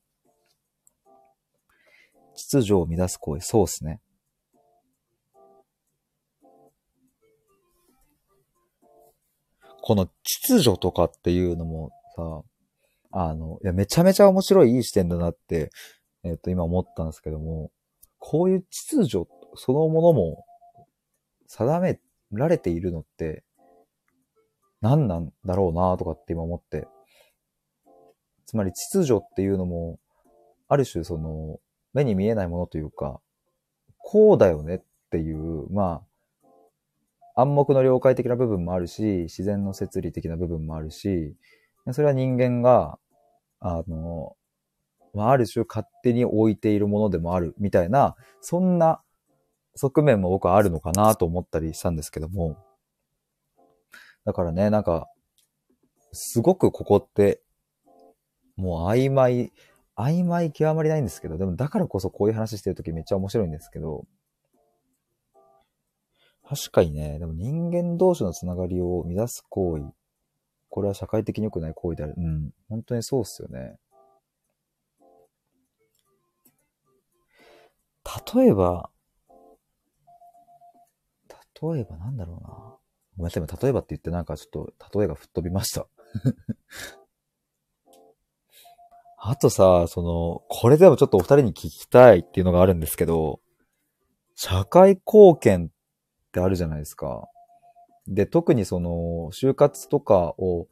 [2.36, 4.00] 秩序を乱す行為、そうっすね。
[9.88, 12.44] この秩序とかっていうのもさ、
[13.14, 15.72] あの、いや、めちゃめちゃ面白いいい視点だなって、
[16.26, 17.72] えっ、ー、と、今思ったんですけども、
[18.18, 20.44] こういう秩序そのものも
[21.48, 22.02] 定め
[22.34, 23.46] られているのって、
[24.82, 26.86] 何なんだろうなとかって今思って、
[28.46, 30.00] つまり秩序っていうのも、
[30.68, 31.62] ある種その、
[31.94, 33.22] 目に見えないものというか、
[34.00, 36.08] こうだよねっていう、まあ、
[37.38, 41.36] 暗黙の了解的な部分もあるし、自然の摂理的な部分もあるし、
[41.92, 42.98] それは人間が、
[43.60, 44.36] あの、
[45.14, 49.02] まあ、ある種勝手に置いているものでもあるみたいな、そんな
[49.76, 52.58] 側面も僕はあるのかなと思ったりしたんですけども。
[54.26, 55.08] だからね、なんか、
[56.12, 57.42] すごくここって
[58.58, 59.54] もう曖昧、
[59.96, 64.06] 曖昧極まりないんですけど、でもだからこそこういう話してるときめっちゃ面白いんですけど、
[66.50, 69.84] 確かにね、でも人間同士のつながりを乱す行為、
[70.70, 72.14] これは社会的に良くない行為である。
[72.16, 73.78] うん、本当にそうっすよね。
[78.34, 78.90] 例えば、
[81.62, 82.50] 例えばなんだろうな。
[83.18, 85.88] ごめんなさい、例えばって言ってなんかちょっと例えが吹っ飛びました。
[89.18, 93.42] あとさ、その、これでもちょっとお二人に聞きたいっていうのがあるんですけど、
[94.36, 95.72] 社会貢献
[96.28, 97.28] ってあるじゃないですか。
[98.08, 100.68] で、特にその、就活とかを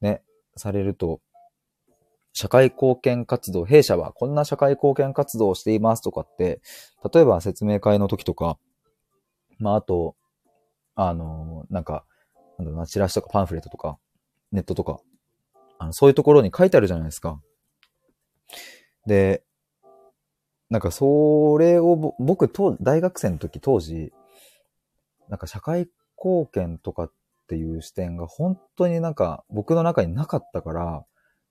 [0.00, 0.22] ね、
[0.56, 1.20] されると、
[2.32, 6.60] 社会貢献活動、弊社はこんな社会貢献活動をしていますとかって、
[7.12, 8.58] 例えば説明会の時とか、
[9.58, 10.16] まあ、あと、
[10.96, 12.04] あの、なんか、
[12.58, 13.98] なんだろうな、チラシとかパンフレットとか、
[14.52, 14.98] ネットとか、
[15.78, 17.40] あの、そういうところに書いてあるじゃないですか。
[19.06, 19.44] で、
[20.70, 24.12] なんかそれを僕と大学生の時当時、
[25.34, 27.12] なんか社会貢献とかっ
[27.48, 31.04] ていう視点が本当になんか僕の中になかったから、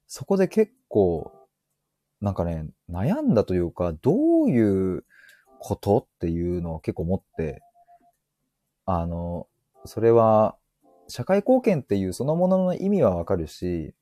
[0.08, 1.34] そこで結構、
[2.22, 5.04] なんかね、悩んだというか、どういう
[5.60, 7.62] ことっていうのを結構思って、
[8.86, 9.48] あの、
[9.84, 10.56] それは、
[11.10, 13.93] 社会貢献っていうそのものの意味はわかるし、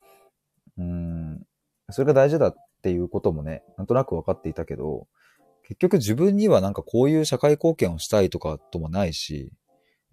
[0.77, 1.41] うん、
[1.89, 5.07] それが大事だっていうこともね、なんとなく分かっていたけど、
[5.63, 9.51] 結局自分にはなんかこういう社会貢献をしたいとかともないし、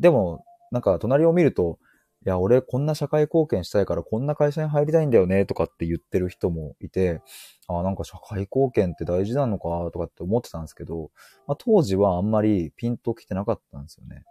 [0.00, 1.78] でも、なんか隣を見ると、
[2.26, 7.22] いや、俺こんな社会貢献したいからこんな会社に入りたいんだよねとかって言ってる人もいて、
[7.68, 11.10] あなんか社会貢献って大事なのかとかって思ってたんですけど、
[11.46, 14.24] まあ、当時はあんまりピンと来てなかったんですよね。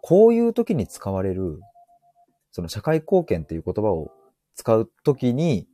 [0.00, 1.60] こういう時に使われる、
[2.50, 4.10] その社会貢献っていう言葉を
[4.54, 5.66] 使う時に、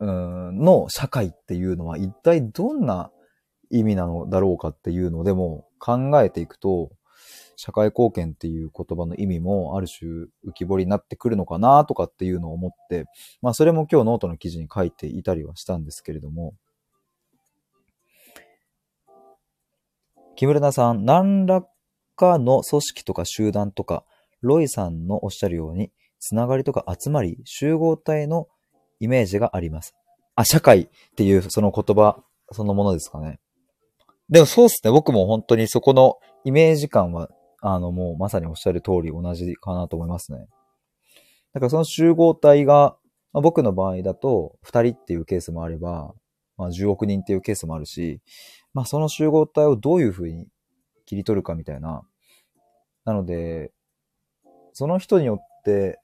[0.00, 3.10] うんの社会っていうのは一体どんな
[3.70, 6.90] 意味なのだろうかっていうのでも考えていくと、
[7.56, 13.06] 社会貢献っていう言葉の意味もある種浮き彫りになってくるのかなとかっていうのを思って、
[13.42, 16.54] まあそれも今日ノートの記事に書いていたりはしたんですけれども、
[20.36, 21.64] 木村さん、何ら
[22.16, 24.04] かの組織とか集団とか、
[24.40, 28.48] ロイさんのおっしゃるように、つながりとか集まり、集合体の
[28.98, 29.94] イメージがあります。
[30.34, 33.38] あ、社会っていうその言葉そのものですかね。
[34.28, 34.90] でもそうっすね。
[34.90, 37.30] 僕も本当にそこのイメージ感は、
[37.66, 40.48] あの、もうまさにおっしゃる通り同じかなと思いますね。
[41.54, 42.98] だからその集合体が、
[43.32, 46.14] まあ、僕の場合だと、二人っていうケースもあれば、
[46.58, 48.20] まあ、10億人っていうケースもあるし、
[48.74, 50.46] まあ、その集合体をどういうふうに
[51.06, 52.02] 切り取るかみたいな。
[53.06, 53.72] なので、
[54.74, 55.98] その人によって、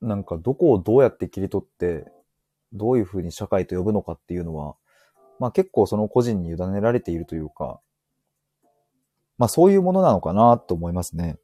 [0.00, 2.06] なんかどこをどうやって切り取って、
[2.72, 4.76] どういうふうに社会と呼ぶのかっていうのは、
[5.40, 7.80] まあ結構その個人に委ねられているというか、
[9.38, 11.36] まあそういうものなのかなと思いますね。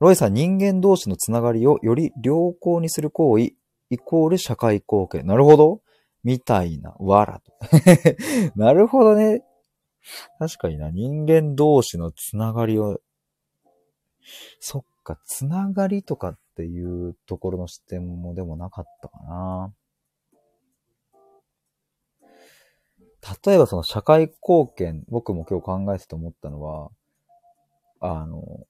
[0.00, 3.52] ロイさん、人間同士のつながりをより良好にする行為、
[3.90, 5.26] イコール社会貢献。
[5.26, 5.80] なるほど
[6.24, 7.52] みたいな、わらと。
[8.56, 9.44] なるほどね。
[10.38, 13.00] 確かにな、人間同士のつながりを、
[14.58, 19.72] そっか、つながりとかっていうところの視点もでもなかったかな。
[23.46, 26.90] 例えばその社会貢献、僕も今日考えてて思ったのは、
[28.00, 28.66] あの、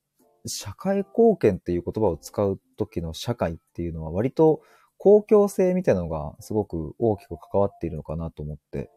[0.46, 4.60] 社会貢献っていう言葉を使う時の社会っていうのは割と
[4.98, 8.90] 公共性みたいなのがすごく大きく関わっているのかなと思って、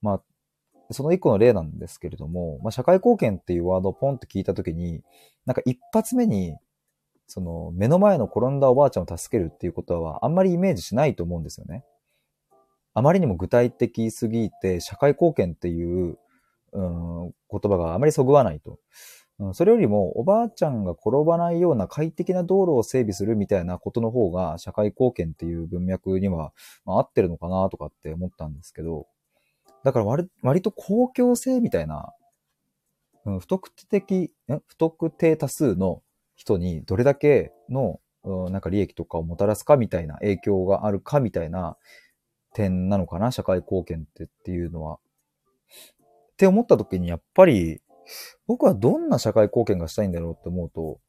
[0.00, 0.22] まあ、
[0.92, 5.02] その一個の例なんですけれども、まあ、社会貢献っていうワードをポンって聞いたときに、
[5.46, 6.56] なんか一発目に、
[7.26, 11.84] その目の前の転んだおばあちゃんを助けるっていうことはあんまりイメージしないと思うんですよね。
[12.94, 16.18] あまりにも具体的すぎて、社会貢献っていう、
[16.72, 18.78] うん、言葉があまりそぐわないと。
[19.54, 26.52] それよりも、おばあちゃんが転ばないような快適な道路を整備するみたいなことの方が、社会貢献っていう文脈には、
[26.84, 29.06] まあ、合ってるのかなとかって思ったんですけど、
[29.82, 32.12] だから割割と公共性みたいな、
[33.24, 34.32] うん、不特定的、
[34.66, 36.02] 不特定多数の
[36.36, 41.76] 人にどれだけの、うん、なんか利益とかをもたらすかみたいな影響があるかみたいな
[42.54, 44.98] 点なのかな、社会貢献ってっていうのは。
[46.32, 47.80] って思った時にやっぱり
[48.46, 51.00] 僕はどんな社会貢献がしたいんだろうって思うと、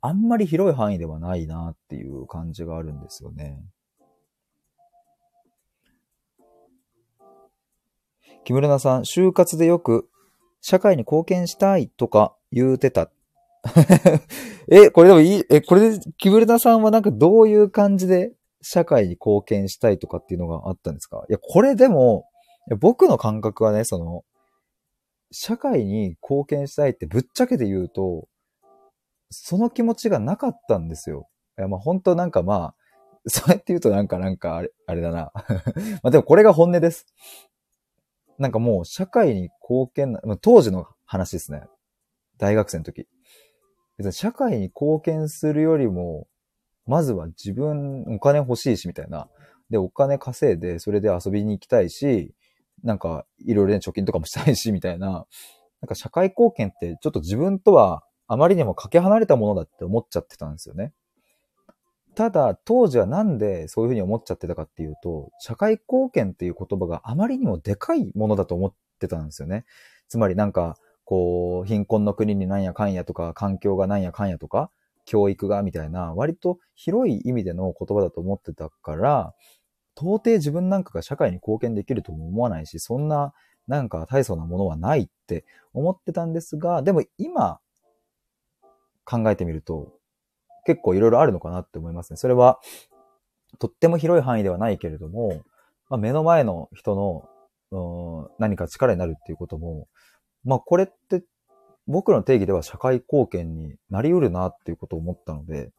[0.00, 3.58] あんまり広い範囲ではないなっていう感じがあるんですよね。
[8.44, 10.08] 木村菜さん、就活でよく
[10.60, 13.10] 社会に貢献したいとか言うてた。
[14.70, 15.44] え、これでもいい？
[15.50, 21.24] え、これで、木村菜さんはなんかどういう感じで社会に貢献したいとかっていうのがあったんですか？
[21.28, 22.26] いや、これでも、
[22.80, 24.24] 僕の感覚はね、その、
[25.30, 28.28] 社会に貢献したいってぶっちゃけて言うと、
[29.30, 31.28] その気持ちがなかったんですよ。
[31.58, 32.74] いや、まあ本当なんかまあ、
[33.28, 35.32] そうやって言うとなんかなんかあれ、あれだな。
[36.02, 37.06] まあでもこれが本音です。
[38.38, 41.62] なんかもう社会に貢献な、当時の話ですね。
[42.38, 43.08] 大学生の時。
[43.96, 46.28] 別に社会に貢献するよりも、
[46.86, 49.28] まずは自分お金欲しいしみたいな。
[49.70, 52.34] で、お金稼いで、それで遊びに行きたいし、
[52.84, 55.26] なんか、いろいろね、貯金とかもしたいし、みたいな、
[55.80, 60.92] なんか社会貢献ってちょっと自分とはあまりにもかけ離れたものだって思っちゃってたんですよね。
[62.14, 69.66] ただ、当時はなんでそういうふうに思っちゃってたかっていうと、社会貢献っていう言葉があまりにもでかいものだと思ってたんですよね。
[70.08, 74.70] つまりなんか、こう、貧困の国になんやかんやとか、環境がなんやかんやとか、
[75.06, 79.34] 教育がみたいな、割と広い意味での言葉だと思ってたから、
[79.96, 83.32] 到底自分なんかが社会に貢献できるとも思わないし、そんな
[83.66, 87.60] なんか大層なものはないって思ってたんですが、でも今
[89.04, 89.94] 考えてみると
[90.66, 92.16] 結構いろいろあるのかなって思いますね。
[92.16, 92.60] それは
[93.58, 95.42] とっても広い範囲ではないけれども、
[95.88, 96.94] まあ、目の前の人
[97.72, 99.88] の、何か力になるっていうことも、
[100.44, 101.22] まあこれって
[101.86, 105.70] 僕の定義では社会貢献になり得るなっていうことを思ったので、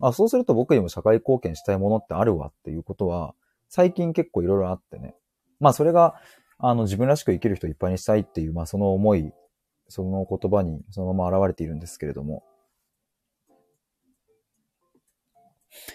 [0.00, 3.34] あそうすると僕にも社会貢献したいものってあるわっていうことは、
[3.68, 5.14] 最近結構いろいろあってね。
[5.60, 6.14] まあそれが、
[6.58, 9.32] あの自分らしく生きる人いっぱいにしたいっていう、まあその思い、
[9.88, 12.44] その言葉にそのまま現れているんですけれども。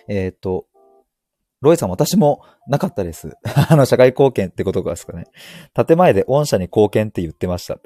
[0.08, 0.66] えっ、ー、と、
[1.62, 3.38] ロイさん、私もなかったです。
[3.70, 5.26] あの、社会貢献ってことですかね。
[5.74, 7.80] 建前で御社に貢献って言ってました。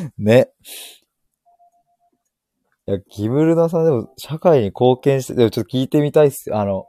[0.18, 0.52] ね。
[2.86, 6.54] いや、キムルナさんでも社会に貢献して、でもちょっと聞いてみたいっす。
[6.54, 6.86] あの、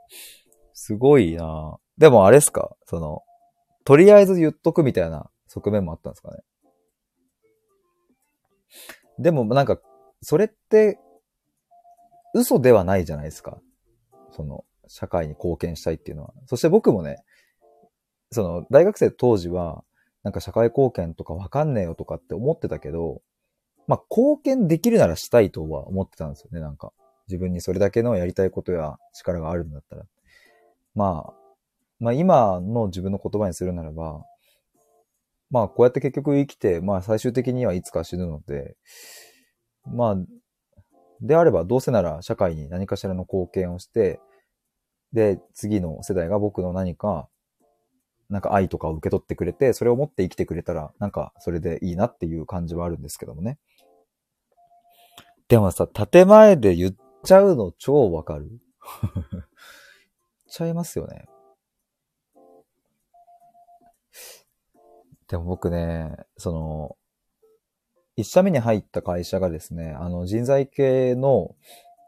[0.74, 2.76] すごいなでもあれっすか？
[2.86, 3.24] その、
[3.84, 6.38] とりあえず言っとくみたいな側面もあったんですかね？
[9.18, 9.80] でもなんか、
[10.22, 10.99] それって、
[12.36, 13.60] 嘘ではないじゃないですか？
[14.32, 16.34] その、社会に貢献したいっていうのは。
[16.45, 17.24] そして僕もね、
[18.32, 19.84] その、大学生当時は、
[20.28, 23.21] なんか社会貢献とかわかんねえよとかって思ってたけど、
[23.88, 26.91] まあ、貢献できるならしたいとは思ってたんですよね、なんか。
[27.30, 30.03] 自分にそれだけのやりたいことや力があるんだったら。
[30.95, 31.34] まあ、
[32.01, 34.21] まあ今の自分の言葉にするならば、
[35.49, 38.75] まあこうやって結局生きて、まあ最終的にはいつか死ぬので、
[39.86, 40.15] まあ、
[41.21, 44.19] であればどうせなら社会に何かしらの貢献をして、
[45.13, 47.30] で、次の世代が僕の何か、
[48.30, 53.57] なんか愛とかを受け取ってくれて、それを持って生きてくれたら、なんかそれでいいなっていう感じはあるんですけどもね。
[55.47, 59.45] でもさ、建前で言っちゃうの超わかる言っ
[60.49, 61.25] ちゃいますよね。
[65.30, 66.97] でも僕ね、その、
[68.15, 71.55] 一社目に入った会社がですね、あの人材系の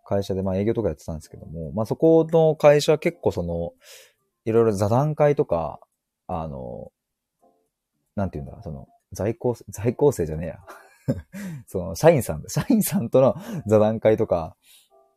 [0.05, 3.73] 会社でまあ営業とかやってたんですけども、まあそこの会社は結構その、
[4.45, 5.79] いろいろ座談会とか、
[6.31, 6.91] あの、
[8.15, 10.59] なんて言うんだ、その、在校、在校生じゃねえや。
[11.65, 14.55] その、社員さん、社員さんとの座談会とか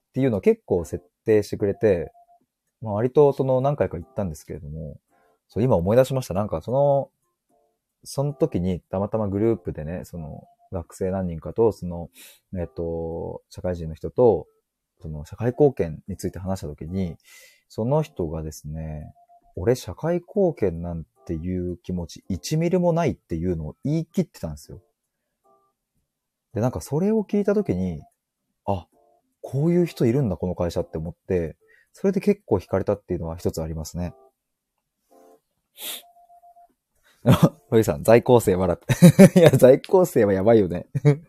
[0.09, 2.13] っていうのを結構設定してくれて、
[2.81, 4.99] まあ割とその何回か行ったんですけれども、
[5.49, 6.35] そう今思い出しました。
[6.35, 7.11] なんかその、
[8.05, 12.09] その時にたまたまグループでね、その学生何人かと、その、
[12.59, 14.47] えっと、社会人の人と、
[15.03, 17.17] その社会貢献について話した時に、
[17.69, 19.13] その人がですね、
[19.57, 24.81] 俺社会貢献なんていう気持ち1ミリもないっていうのを言い切ってたんですよ。
[26.55, 28.03] で、なんかそれを聞いた時に、
[28.67, 28.87] あ、
[29.41, 31.57] こういう人いるんだ、この会社って思って、
[31.93, 34.15] それで結構惹かれたっていうのは一つありますね。
[37.71, 39.37] ロイさん、在校生笑って。
[39.39, 40.87] いや、在校生はやばいよね。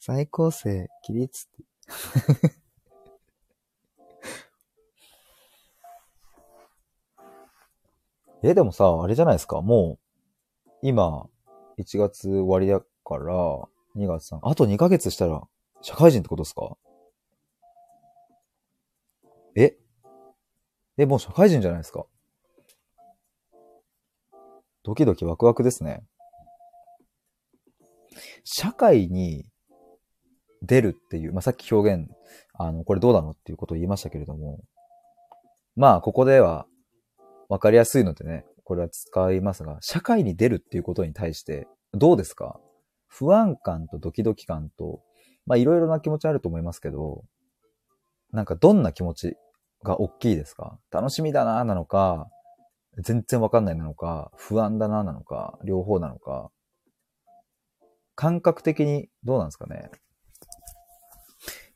[0.00, 1.50] 在校生、起立っ
[2.50, 2.63] て。
[8.46, 9.62] え、でもさ、あれじゃないですか。
[9.62, 9.98] も
[10.66, 11.30] う、今、
[11.78, 13.34] 1月終わりだから、
[13.96, 15.42] 2月3、あと2ヶ月したら、
[15.80, 16.76] 社会人ってことですか？
[19.56, 19.78] え？
[20.98, 22.04] え、もう社会人じゃないですか。
[24.82, 26.04] ドキドキワクワクですね。
[28.44, 29.46] 社会に
[30.60, 32.10] 出るっていう、まあ、さっき表現、
[32.52, 34.60] あの、これどうなのっていうことを言いましたけれども、
[35.76, 36.66] まあ、ここでは
[37.48, 42.58] わかりやすいのでね、これは使いますが、社会に出るっていうことに対して、どうですか？
[43.06, 45.02] 不安感とドキドキ感と、
[45.46, 47.24] まあいろいろな気持ちあると思いますけど、
[48.32, 49.36] なんかどんな気持ち
[49.82, 50.78] が大きいですか？
[50.90, 52.28] 楽しみだななのか、
[52.98, 56.50] 全然わかんないなのか、不安だななのか、両方なのか、
[58.14, 59.90] 感覚的にどうなんですかね？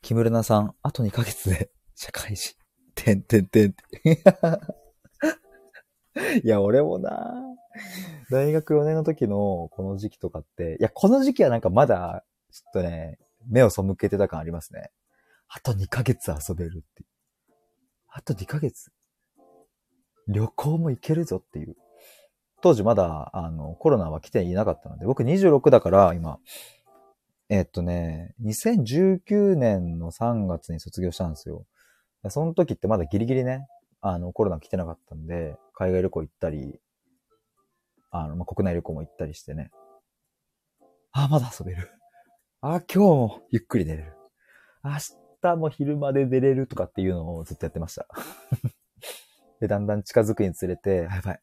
[0.01, 2.55] 木村菜さん、あと2ヶ月で社会人。
[2.95, 4.23] てんてんてんって。
[6.43, 7.35] いや、俺もな
[8.31, 14.91] 大学4年の時のこの時期とかって、いや、この時期はなんかまだ、ちょっとね、目を背けてた感ありますね。
[15.47, 17.03] あと2ヶ月遊べるって
[18.11, 18.91] あと2ヶ月
[20.27, 21.75] 旅行も行けるぞっていう。
[22.61, 26.39] 当時まだ、あの、コロナは来ていなかったので、僕26だから、今、
[27.49, 31.65] えっとね、2019年の3月に卒業したんですよ。
[32.29, 33.67] その時ってまだギリギリね、
[34.01, 36.79] あの、コロナ来てなかったんで、海外旅行行ったり、
[38.11, 39.71] あの、まあ、国内旅行も行ったりしてね。
[41.11, 41.91] あ、まだ遊べる。
[42.61, 44.13] あ、今日もゆっくり寝れる。
[44.83, 44.91] 明
[45.41, 48.07] 日も昼まで寝れるとかっていうのをずっとやってました。
[49.59, 51.41] で、だんだん近づくにつれて、やばい。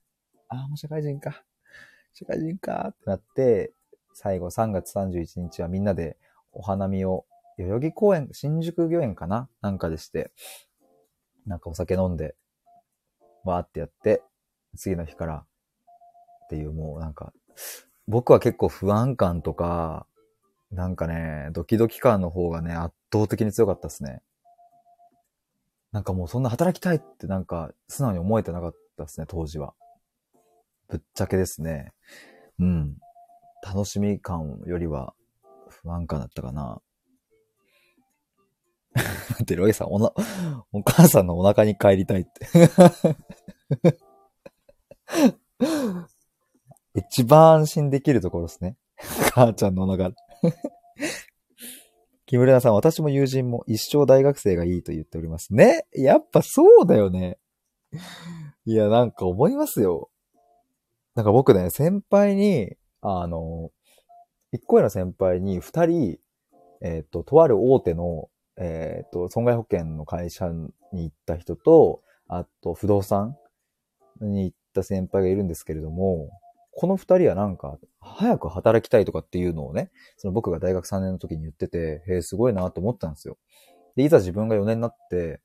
[0.48, 1.44] あ、もう社会人か。
[2.14, 3.74] 社会人かってなって、
[4.14, 6.16] 最後3月31日はみんなで
[6.52, 7.26] お花見を、
[7.58, 9.48] 代々木公園、新宿御苑かな？
[9.60, 10.32] なんかでして、
[11.46, 12.34] なんかお酒飲んで、
[13.46, 14.22] わーってやって、
[14.76, 15.46] 次の日からっ
[16.50, 17.32] ていうもうなんか、
[18.06, 20.06] 僕は結構不安感とか、
[20.70, 24.20] なんかね、ドキドキ感の方がね、圧倒的に強かったですね。
[25.92, 29.74] なんかもうそんな働きたいってなんか素直に思えてなかったですね、当時は。
[30.88, 31.92] ぶっちゃけですね。
[32.58, 32.96] うん。
[33.62, 35.14] 楽しみ感よりは
[35.68, 36.80] 不安感だったかな。
[39.44, 40.12] で、ロイさん、おな、
[40.72, 42.46] お母さんのお腹に帰りたいって
[46.94, 48.76] 一番安心できるところですね。
[49.32, 50.12] 母ちゃんのお腹。
[52.26, 55.54] 木村さん、私も友人も一生大学生がいいと言っております。
[55.54, 55.86] ね？
[55.92, 57.38] やっぱそうだよね。
[58.64, 60.10] いや、なんか思いますよ。
[61.14, 63.70] なんか僕ね、先輩に、あの、
[64.52, 66.18] 一個上の先輩に二人、
[66.82, 68.28] えっ、ー、と、とある大手の
[68.58, 70.48] えっ、ー、と、損害保険の会社
[70.92, 73.36] に行った人と、あと、不動産
[74.20, 76.30] に行った先輩がいるんですけれども、
[76.72, 83.38] この二人はなんか、早く働きたいとかっていうのをね、その僕が大学3年の時に言ってて、へえ、すごいなと思ったんですよ。
[83.96, 85.40] で、いざ自分が4年になって、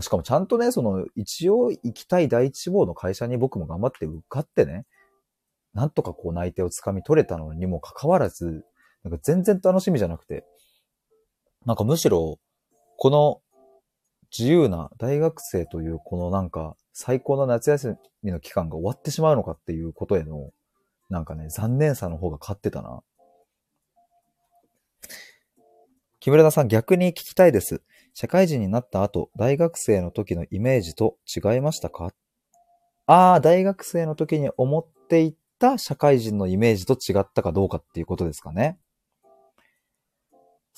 [0.00, 4.86] しかもちゃんとね、その、一応行きたい第一志望の会社に僕も頑張って受かってね、
[5.72, 8.64] なんとかこう内定をつかみ取れたのにもかかわらず、
[9.04, 10.44] なんか全然楽しみじゃなくて、
[11.66, 12.38] なんかむしろ、
[12.96, 13.40] この
[14.36, 20.50] 自由な大学生というこのなんか最高の夏休みの期間が終わってしまうのかっていうことへの、
[21.10, 23.02] なんかね、残念さの方が勝ってたな。
[26.20, 27.82] 木村田さん逆に聞きたいです。
[28.14, 32.12] 社会人になった後、大学生の時のイメージと違いましたか？
[33.06, 38.78] ああ、大学生の時に思っていた社会人のイメージと違ったかどうかっていうことですかね。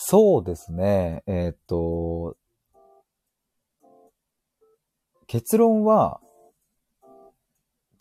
[0.00, 1.24] そうですね。
[1.26, 2.36] えー、っと、
[5.26, 6.20] 結論は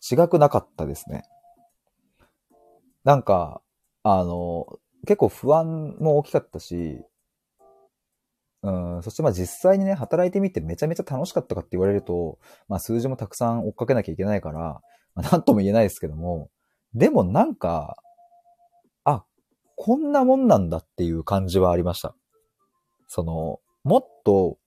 [0.08, 1.24] 違くなかったですね。
[3.02, 3.60] なんか、
[4.04, 4.78] あの、
[5.08, 7.00] 結構不安も大きかったし、
[8.62, 12.38] うん、そしてまあ実際にね、働いてみてめちゃめちゃ楽しかったかって言われると、
[12.68, 14.80] まあ数字もたくさん追っかけなきゃいけないから、
[15.16, 16.48] まあ、なんとも言えないですけども、
[16.94, 17.96] でもなんか、
[19.80, 22.16] こんなもんなんだっていう感じはありました。
[23.06, 24.58] その、もっと、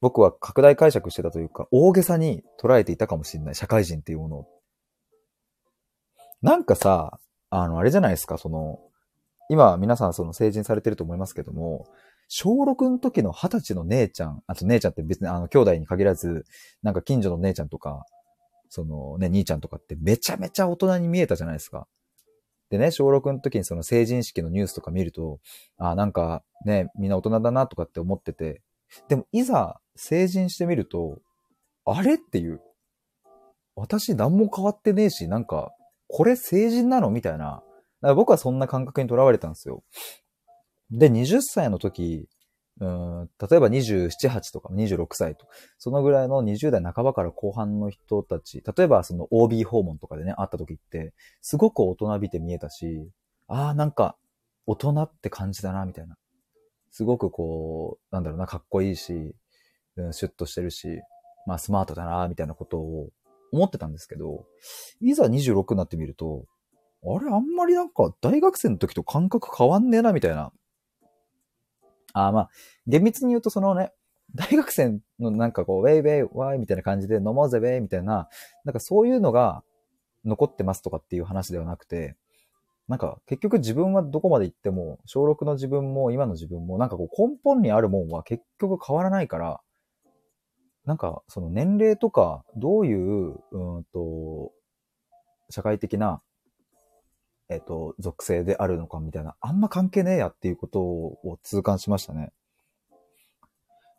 [0.00, 4.48] 僕は拡大解釈してたというか、大げさに捉えていたかもしれない、社会人っていうものを。
[6.40, 7.20] なんかさ、
[7.50, 8.80] あの、あれじゃないですか、その、
[9.50, 11.86] 今皆さんその成人されてると思いますけども、
[12.26, 16.46] 小6の時の二十歳の姉ちゃん、あと姉ちゃんって別にあの兄弟に限らず、
[16.82, 18.06] なんか近所の姉ちゃんとか、
[18.70, 21.86] そのね、兄ちゃんとかってめちゃめちゃ大人に見えたじゃないですか。
[22.70, 25.40] でね、小6の時にその成人式のニュースとか見ると、
[25.76, 28.62] あなんかね、みんな大人だなとかって思ってて、
[29.08, 31.18] でもいざ成人してみると、
[31.84, 32.60] あれっていう。
[33.74, 35.72] 私何も変わってねえし、なんか、
[36.08, 37.62] これ成人なのみたいな。
[38.14, 39.82] 僕はそんな感覚にとらわれたんですよ。
[40.90, 42.28] で、20歳の時、
[42.80, 45.46] うん、例えば27、8とか26歳と、
[45.78, 51.12] そのぐらいの20代半ばから後半の人たち、例えばその OB 訪問とかでね、会った時って、
[51.42, 53.06] すごく大人びて見えたし、
[53.48, 54.16] ああ、なんか、
[54.66, 56.16] 大人って感じだな、みたいな。
[56.90, 59.34] すごくこう、なんだろうな、かっこいいし、
[59.96, 61.00] うん、シュッとしてるし、
[61.46, 63.10] まあスマートだな、みたいなことを
[63.52, 64.46] 思ってたんですけど、
[65.00, 66.46] いざ26になってみると、
[67.02, 70.52] あれ、あんまりなんか大学生の時と感覚変わんねえな、みたいな
[72.12, 72.50] あまあ、
[72.86, 73.92] 厳密に言うとそのね、
[74.34, 78.28] 大学生のなんかこう、ウェイウェイ、ワイみたいな感じで飲もうぜ、ウェイみたいな、
[78.64, 79.62] なんかそういうのが
[80.24, 82.16] 残ってますとかっていう話ではなくて、
[82.88, 89.60] なんか結局自分はどこまで行っても、小6の自分も今の自分も、なんかこう根本にあるもんは結局変わらないから、
[90.84, 94.52] なんかその年齢とか、どういう、うんと、
[95.50, 96.22] 社会的な
[97.50, 102.32] えっ、と、属性であるのかみたいな、あんま関係ねえやっていうことを痛感しましたね。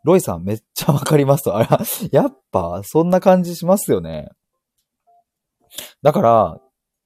[0.04, 1.56] ロイさんめっちゃわかりますと。
[1.56, 1.80] あら、
[2.10, 4.30] やっぱそんな感じしますよね。
[6.02, 6.60] だから、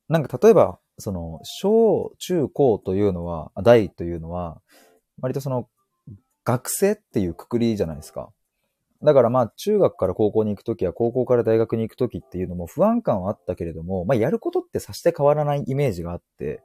[0.09, 4.63] なんか例えば、その、小、中、高というのは、大というのは、
[5.21, 5.69] 割とその、
[6.45, 8.31] 学生っていうくくりじゃないですか。
[9.07, 16.61] だからまあ中学から高校に行くときや高校から大学に行くときっていうのも不安感はあったけれども、まあやることってさして変わらないイメージがあって、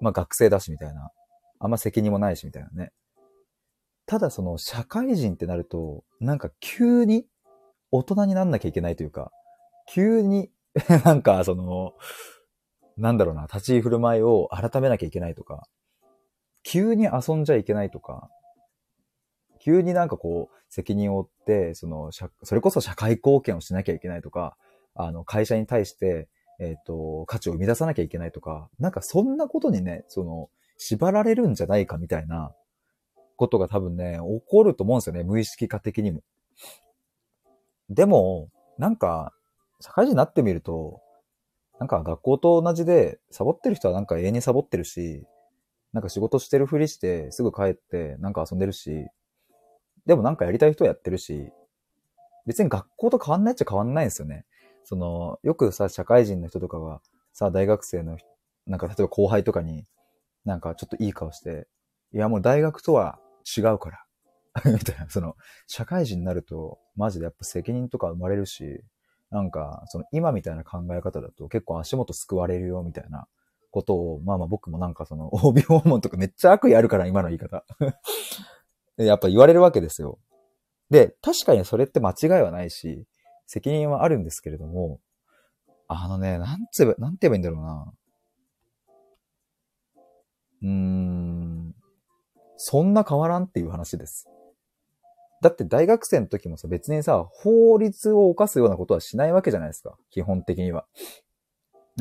[0.00, 1.10] まあ学生だしみたいな。
[1.58, 2.92] あんま責任もないしみたいなね。
[4.06, 7.26] ただその社会人ってなると、なんか急に
[7.90, 9.30] 大人になんなきゃいけないというか、
[9.86, 10.50] 急に
[11.04, 11.92] なんかその、
[12.96, 15.68] なんだろうな、立ち居振る舞いを改めなきゃいけないとか、
[16.62, 18.30] 急に遊んじゃいけないとか、
[19.64, 24.58] 急になんかこう、責任を負って、その、それこそ社会貢献をしなきゃいけないとか、
[24.94, 26.28] あの、会社に対して、
[26.60, 32.54] えっ、ー、と、価値を生み出さなきゃいけないとか、なんかそんなことにね、その、縛られるんじゃないかみたいな
[33.36, 36.20] ことが多分ね、起こると思うんですよね、無意識化的にも。
[37.88, 39.32] でも、なんか、
[39.80, 41.00] 社会人になってみると、
[41.80, 45.26] なんか学校と同じで、サボってる人はなんか永遠にサボってるし、
[45.94, 49.06] なんか仕事してるふりして、すぐ帰って、なんか遊んでるし、
[50.06, 51.50] でもなんかやりたい人はやってるし、
[52.46, 54.44] 別に学校と変わんないっちゃ変わんないんですよね。
[54.84, 57.00] その、よくさ、社会人の人とかが、
[57.32, 58.18] さ、大学生の、
[58.66, 59.86] なんか例えば後輩とかに、
[60.44, 61.66] なんかちょっといい顔して、
[62.12, 63.18] いやもう大学とは
[63.56, 64.04] 違うから。
[64.72, 65.36] みたいな、その、
[65.66, 68.84] 社会人になると、マジでやっぱ責任とか生まれるし、
[69.30, 73.26] なんか、その今みたいな考え方だと結構足元救われるよ、みたいな
[73.72, 77.64] ことを、まあまあ僕もなんかその、帯訪問とかめっちゃ悪意あるから、今の言い方。
[78.96, 80.18] やっぱ言われるわけですよ。
[80.90, 83.04] で、確かにそれって間違いはないし、
[83.46, 85.00] 責任はあるんですけれども、
[85.88, 87.92] あのね、なんつえば、なんて言えばいいんだろうな。
[90.62, 91.74] うーん、
[92.56, 94.28] そんな変わらんっていう話です。
[95.42, 99.96] だって大学生の時もさ、別にさ、法律を犯すようなことはしないわけじゃないですか。
[100.10, 100.86] 基本的には。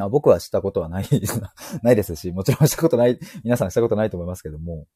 [0.10, 1.06] 僕はしたことはない
[1.84, 4.88] ないですし、もちろんしたことない、皆さんしたことないと思いますけども、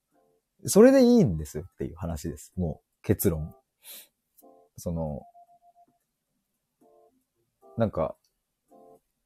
[0.66, 2.54] それでいいんですよっていう話です。
[2.56, 3.54] もう、結論。
[4.78, 5.22] その、
[7.78, 8.16] なんか、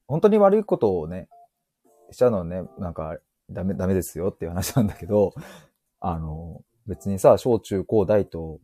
[0.06, 1.28] 本当に悪いことをね、
[2.10, 3.18] しちゃうのはね、なんか、
[3.50, 5.32] ダメ、ダメですよっていう話なんだけど、
[6.00, 8.60] あの、別にさ、小中高大と、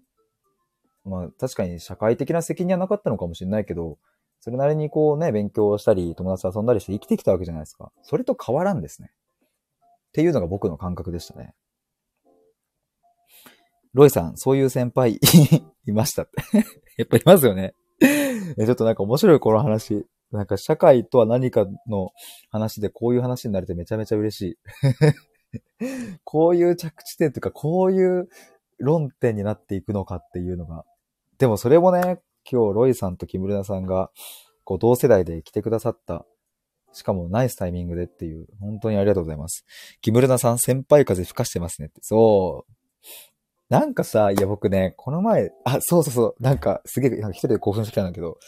[1.05, 3.99] まあ確かに社会的な責任はなかったのかもしれないけど、
[4.41, 7.93] それなりにこうね、勉強したり、友達と遊んだりして生きてきたわけじゃないですか。
[8.03, 9.13] それと変わらんですね。
[10.09, 11.55] っていうのが僕の感覚でしたね。
[13.95, 15.19] ロイさん、そういう先輩
[15.87, 16.59] いましたって
[16.99, 17.75] やっぱいますよね
[18.57, 18.65] え。
[18.65, 20.07] ちょっとなんか面白いこの話。
[20.31, 22.11] なんか社会とは何かの
[22.51, 24.59] 話でこういう話になれてめちゃめちゃ嬉しい。
[26.25, 28.29] こういう着地点というか、こういう
[28.79, 30.85] 論点になっていくのかっていうのが。
[31.39, 32.21] でもそれもね、
[32.51, 34.11] 今日ロイさんと木村さんが、
[34.65, 36.27] こう同世代で来てくださった。
[36.93, 39.65] しかもナイスタイミングでっていう、本当にありがとうございます。
[40.03, 42.01] 木村さん先輩風吹かしてますねって。
[42.03, 42.73] そう。
[43.69, 48.39] なんかさ、いや僕ね、この前、あ、そうそうそう、なんかすげえ、一人で興奮してきたんだけど、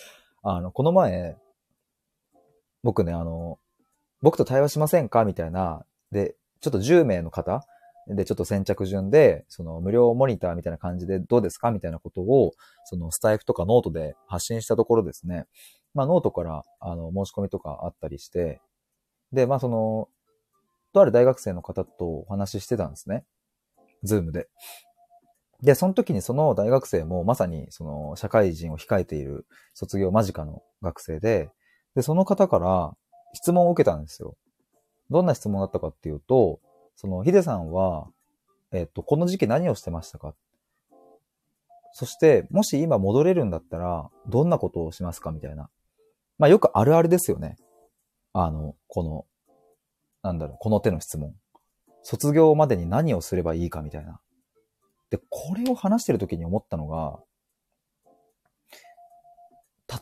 [0.42, 1.36] あの、この前、
[2.82, 3.58] 僕ね、あの、
[4.22, 7.66] 僕と対話しませんかみたいな、で、ちょっと10名の方
[8.08, 12.52] で、ちょっと先着順で、その無料モニターみたいな感じでどうですかみたいなことを、
[12.84, 15.46] そのスタエフとかノートで発信したところですね。
[15.92, 18.60] まあノートから、あの、申し込みとかあったりして、
[19.32, 20.08] で、まあその、
[20.92, 23.24] とある大学生の方とお話ししてたんですね。
[24.02, 24.48] ズームで。
[25.62, 31.50] で、その時にその大学生もまさにその社会人を控えている卒業間近の学生で、
[31.94, 32.96] で、その方から
[33.34, 34.36] 質問を受けたんですよ。
[35.10, 36.60] どんな質問だったかっていうと、
[36.96, 38.08] そのヒデさんは、
[38.72, 40.34] えっと、この時期何をしてましたか？
[41.92, 45.68] そして、もし今戻れるんだったら、どんなことをしますかみたいな。
[46.38, 47.56] まあよくあるあるですよね。
[48.32, 49.26] あの、この、
[50.22, 51.34] なんだろう、この手の質問。
[52.02, 54.20] 卒業までに何をすればいいかみたいな。
[55.10, 57.20] で、これを話してる時に思ったのが、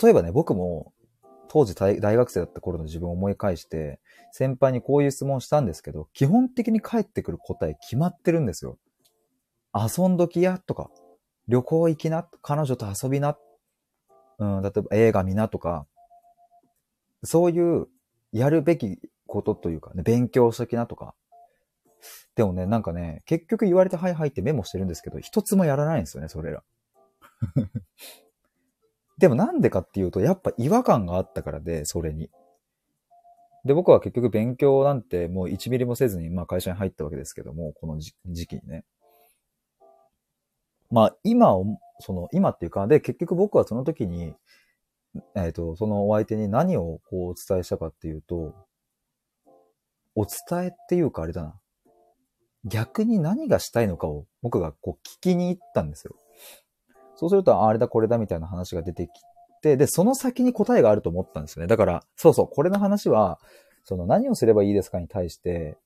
[0.02, 0.92] 例えばね、僕も
[1.48, 4.00] 当時大学生だった頃の自分を思い返して、
[4.32, 8.78] 先輩にこういう質問したんですけど、基本的に返ってくる答え決まってるんですよ。
[9.74, 10.90] 遊んどきやとか、
[11.48, 13.38] 旅行行きな、彼女と遊びな、
[14.38, 15.86] うん、例えば映画見なとか、
[17.24, 17.88] そういう
[18.32, 21.14] やるべきことというかね、勉強しときなとか、
[22.34, 26.62] でもね、なんかね、結局言われてはいはいってメモしてるんですけど、一つもやらないんですよね、それら。
[29.18, 32.30] でもなんでかっていうと、やっぱ違和感があったからで、それに。
[33.64, 38.14] で、僕は結局勉強なんてもう1ミリもせずに、まあ会社に入ったわけですけども、この時
[38.46, 38.84] 期にね。
[40.90, 41.66] まあ今を、
[41.98, 44.34] その、今っていうか、で、結局僕はその時に、
[45.34, 48.54] えっ、ー、と、そのお相手に何をこうお伝えしたかっていうと、
[50.14, 51.60] お伝えっていうかあれだな。
[52.64, 56.14] 逆に何がしたいのかを僕がこう聞きに行ったんですよ。
[57.16, 59.10] そうすると、あれだこれだみたいな話が出てき
[59.62, 61.66] て、で、その先に答えがあると思ったんですよね。
[61.66, 63.40] だから、そうそう、これの話は、
[63.84, 65.76] その何をすればいいですかに対して、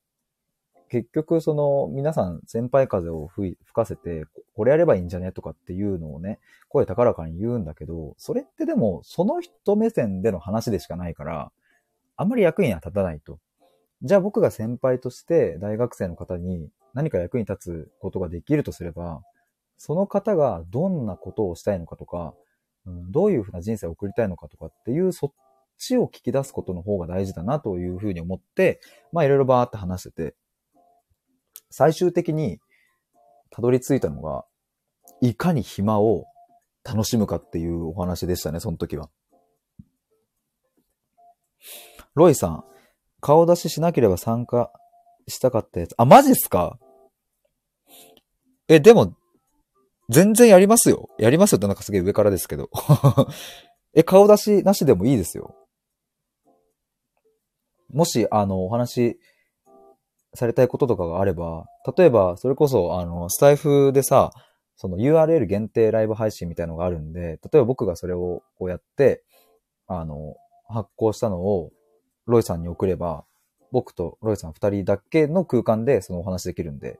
[0.92, 11.50] 結局その皆さん先輩風を吹かせて、これやればいいんじゃねとかっていうのをね、声高らかに言うんだけど、それってでもその人目線での話でしかないから、
[12.18, 13.38] あんまり役には立たないと。
[14.02, 19.22] じゃあ僕が先輩として大学生の方に何か役に立つことができるとすれば、
[19.78, 22.34] その方がどんなことをしたいのかとか、
[22.86, 25.32] うん、どういうふうな人生を送りたいのかとかっていう、そっ
[25.78, 28.80] ちを聞き出すことの方が大事だなというふうに思って、
[29.12, 30.34] まあいろいろバーって話してて、
[31.70, 32.60] 最終的に
[33.50, 34.44] たどり着いたのが、
[35.20, 36.24] いかに暇を
[36.84, 39.10] 楽しむかっていうお話でしたね、その時は。
[42.14, 42.64] ロイさん、
[43.22, 44.70] 顔出ししなければ参加
[45.28, 45.94] したかったやつ。
[45.96, 46.78] あ、マジっすか？
[48.68, 49.14] え、でも、
[50.10, 51.08] 全然やりますよ。
[51.18, 52.68] やりますよってなんかすげえ上からですけど。
[53.94, 55.54] え、顔出しなしでもいいですよ。
[57.92, 59.18] もし、あの、お話
[60.34, 61.66] されたいこととかがあれば、
[61.96, 64.32] 例えば、それこそ、あの、スタイフでさ、
[64.76, 69.22] その URL 限定ライブ配信みたいのがあるんで、例えば僕がそれをこうやって、
[69.86, 70.34] あの、
[70.66, 71.70] 発行したのを
[72.26, 73.24] ロイさんに送れば、
[73.70, 76.98] 僕とロイさん二人だけの空間でそのお話できるんで、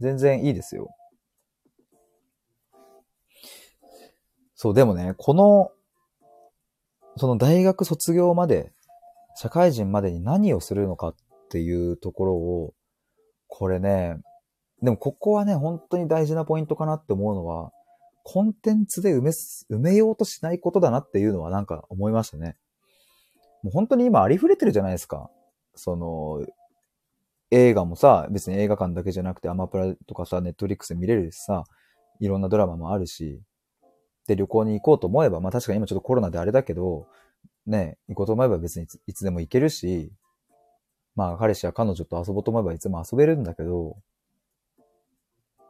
[0.00, 0.94] 全然いいですよ。
[4.54, 5.70] そう、でもね、この、
[7.18, 8.72] その大学卒業まで、
[9.36, 11.14] 社会人までに何をするのかっ
[11.50, 12.74] ていうところを、
[13.48, 14.16] これね、
[14.82, 17.70] でもここはね、本当に大事なポイントかなって思うのは、
[18.24, 22.56] コンテンツで埋め、埋めようとしないことだなっていうのはなんか思いましたね。
[23.62, 25.30] もう本当に今ありふれてるじゃないですか。
[25.74, 26.46] その、
[27.50, 31.64] 映画もさ、別に映画館だけじゃなくてアマプラとかさ、ネットフリックスで見れるしさ、
[32.20, 33.40] いろんなドラマもあるし、
[34.26, 37.06] で、旅行に行こうと思えば、まあ確かに今ちょっとコロナであれだけど、
[37.66, 40.12] ね、行こうと思えば別にいつでも行けるし、
[41.14, 43.96] まあ彼氏や彼女と遊ぼうと思えばいつも遊べるんだけど、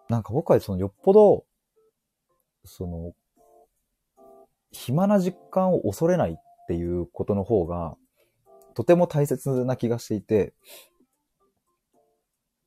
[0.08, 1.44] なんか僕はそのよっぽど、
[2.64, 3.12] その、
[4.70, 7.96] 暇な実感を恐れないっていうことの方が、
[8.74, 10.52] とても大切な気がしていて、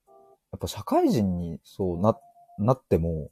[0.07, 2.17] やっぱ社会人にそうな、
[2.57, 3.29] なっても、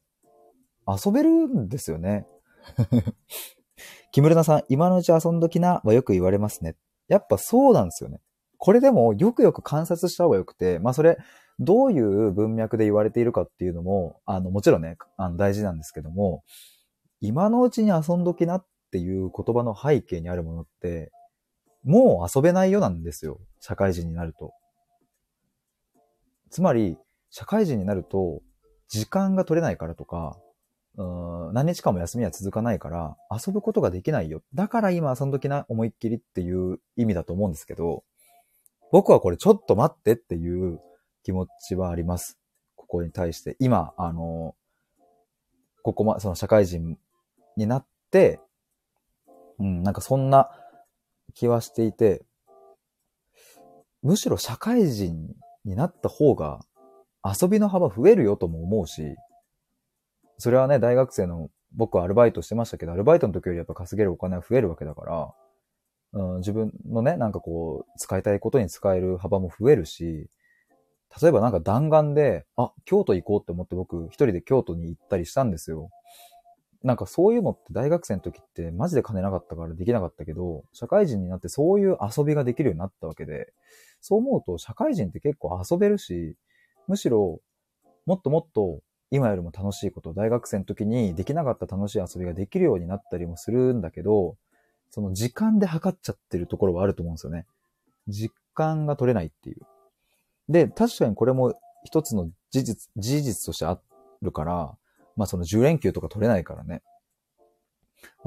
[0.85, 2.27] 遊べるんですよね。
[4.11, 6.75] 木村さん、今のうち遊んどきなはよく言われますね。
[7.07, 8.19] やっぱそうなんですよね。
[8.57, 11.17] これでもよくよく観察した方がよくて、まあそれ、
[11.59, 16.43] どういう文脈で言われているかっていうのも、あの、もちろんね、あの大事なんですけども、
[17.21, 21.11] 今のうちに遊んどきなっっていう言葉の背景にあるものって、
[21.83, 23.39] もう遊べないよなんですよ。
[23.59, 24.53] 社会人になると。
[26.49, 26.97] つまり、
[27.29, 28.41] 社会人になると、
[28.87, 30.37] 時間が取れないからとか、
[30.95, 34.41] うん何日間も休みは続かないから、遊ぶことができないよ。
[34.53, 38.03] だから今遊んどきな思いっきりっていう意味だと思うんですけど、
[38.91, 40.79] 僕はこれちょっと待ってっていう
[41.23, 42.39] 気持ちはあります。
[42.75, 43.55] ここに対して。
[43.59, 44.55] 今、あの、
[45.83, 46.97] ここま、その社会人
[47.57, 48.39] になって、
[49.59, 50.49] うん、なんかそんな
[51.33, 52.23] 気はしていて、
[54.03, 55.35] むしろ社会人
[55.65, 56.59] になった方が
[57.23, 59.15] 遊びの幅増えるよとも思うし、
[60.37, 65.33] それはね、大学生の僕はアルバイトしてましたけど、アルバイトの時よりやっぱ稼げるお金は増えるわけだから、
[66.13, 70.29] うん、自分のね、なんかこう、使いたいことに使える幅も増えるし、
[71.21, 75.89] 例えばなんか弾丸で、あ、京都行こうって思って僕一人で京都に行ったりしたんですよ。
[76.87, 83.51] なんかそういうのって大学生の時ってマジで金なかったからできなかったけど、社会人になってそういう遊びができるようになったわけで、
[83.99, 86.37] そう思うと社会人って結構遊べるし、
[86.87, 87.41] むしろ
[88.05, 88.79] もっともっと
[89.11, 94.37] 今よりも楽しいこと、大学生の時にできなかった楽しい遊びができるようになったりもするんだけど、
[94.89, 97.45] その時間で測っちゃってるところはあると思うんですよね。
[98.07, 99.61] 実感が取れないっていう。
[100.47, 103.77] で、確かにこれも一つの事実、事実としてあ
[104.21, 104.77] るから、
[105.17, 106.81] まあその10連休とか取れないからね。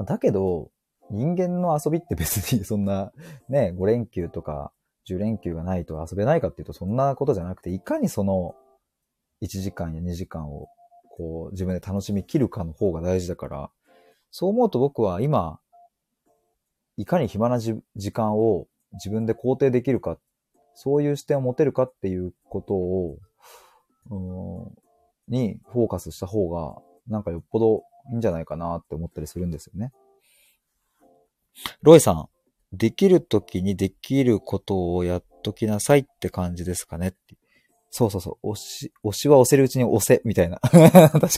[0.05, 0.69] だけど、
[1.09, 3.11] 人間の遊びって別に そんな
[3.49, 4.71] ね、5連休とか
[5.07, 8.55] 10連休がないと遊べないかっていうとそんなことじゃなくて、いかにその
[9.41, 10.69] 1時間や2時間を
[11.09, 13.71] こう自分で楽しみきるかの方が大事だから、
[14.29, 15.59] そう思うと僕は今、
[16.97, 17.81] いかに暇な時
[18.11, 20.17] 間を自分で肯定できるか、
[20.73, 23.17] そういう視点を持てるかっていうことを、
[25.31, 26.75] にフォーカスした方が、
[27.07, 29.91] なんかよっぽどいいんじゃないかなって思ったりするんですよね。
[31.81, 32.27] ロイさん、
[32.71, 37.35] できるときにできることをやっときなさいって感じですかねって
[37.91, 38.51] そうそうそう。
[38.51, 40.59] 押し、押しは押せるうちに押せ、みたいな。
[40.61, 41.29] 確かに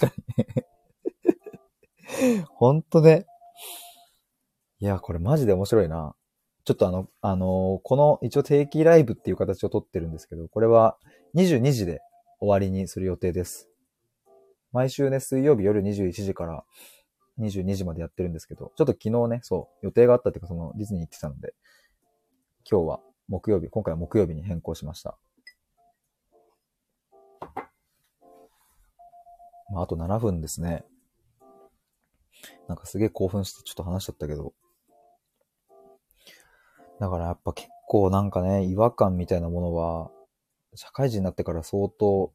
[2.47, 3.25] ほんとね。
[4.79, 6.15] いや、これマジで面白いな。
[6.63, 10.99] ちょっとあの、あのー、この一応定期ライブっていう形をとってるんですけど、これは
[11.35, 12.01] 22時で
[12.39, 13.67] 終わりにする予定です。
[14.73, 16.65] 毎週ね、水曜日夜21時から
[17.39, 21.53] 22時までやってるんですけど、ちょっと昨日ね、そう、予定があったっていうか、そのディズニー行ってたので、
[22.69, 25.17] 今日は木曜日、今回は木曜日に変更しました。
[29.71, 30.83] まあ、あと7分ですね。
[32.67, 34.53] なんかすげえ興奮してちょっと話しちゃったけど。
[36.99, 40.11] だからやっぱ結構なんかね、違和感みたいなものは、
[40.75, 42.33] 社会人になってから相当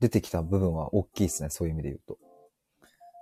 [0.00, 1.50] 出てきた部分は大きいですね。
[1.50, 2.18] そういう意味で言うと。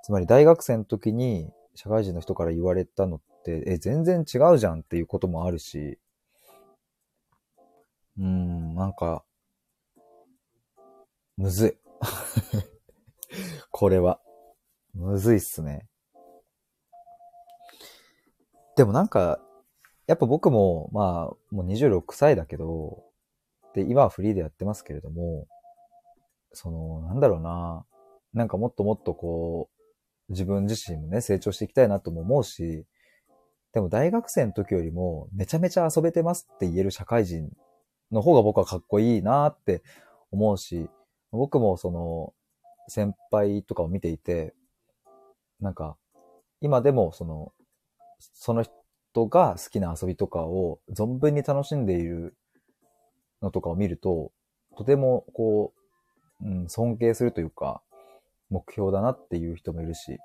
[0.05, 5.99] つまり大学生の時に社会人の人から言われたのって、え、全然違うじゃんっていうこともあるし、
[8.19, 9.25] うーん、なんか、
[11.37, 11.77] むずい。
[13.71, 14.21] これは。
[14.95, 15.87] むずいっすね。
[18.77, 19.41] でもなんか、
[20.07, 23.05] やっぱ僕も、まあ、もう26歳だけど、
[23.75, 25.47] で、今はフリーでやってますけれども、
[26.61, 27.87] その、なんだろうな、
[28.35, 29.71] なんかもっともっとこ
[30.29, 32.85] う、自分自身もね、成長していきたいなとも思うし、
[33.73, 37.49] でも大学生の時よりも、めちゃめちゃ遊べてますって言える社会人
[38.11, 39.85] の方が僕はかっこいいなって
[40.33, 40.91] 思うし、
[41.31, 42.35] 僕もその、
[42.89, 44.53] 先輩とかを見ていて、
[45.61, 45.97] なんか、
[46.61, 47.53] 今でもその、
[48.19, 52.37] その人が好きな遊びとかを存分に楽しんでいる
[53.43, 54.33] のとかを見ると、
[54.77, 55.78] とてもこう
[56.41, 57.83] う、ん、尊敬するというか、
[58.51, 60.19] 目標だなっていう人もいるし、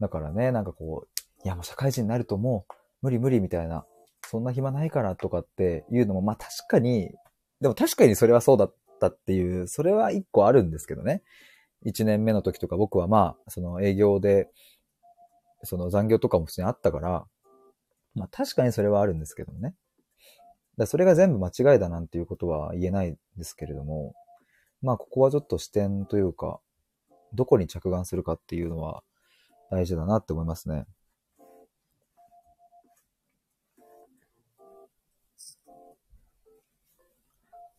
[0.00, 3.84] だからね、なんかこう、いやもう社会人になるともう無理無理みたいな、
[4.26, 7.10] そんな暇ないからとかっていうのも、まあ確かに、
[7.60, 11.22] でも確かにそれはそうだったっていう、それは一個あるんですけどね。
[11.84, 14.48] 一年目の時とか僕はまあ、その営業で、
[15.64, 17.26] その残業とかも普通にあったから、
[18.14, 19.74] まあ確かにそれはあるんですけどね。
[20.76, 24.14] だそれが全部間違いだなんていうことは言えないですけれども、
[24.82, 26.60] まあここはちょっと視点というか、
[27.32, 29.02] どこに着眼するかっていうのは
[29.70, 30.86] 大事だなって思いますね。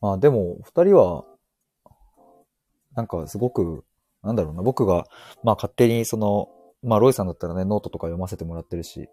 [0.02, 1.26] まあでも、二人は、
[2.96, 3.84] なんかすごく、
[4.24, 5.06] なんだろうな、僕が、
[5.44, 6.50] まあ勝手にその、
[6.82, 9.10] まあロイさんだったらね、ノートとか読ませてもらってるし、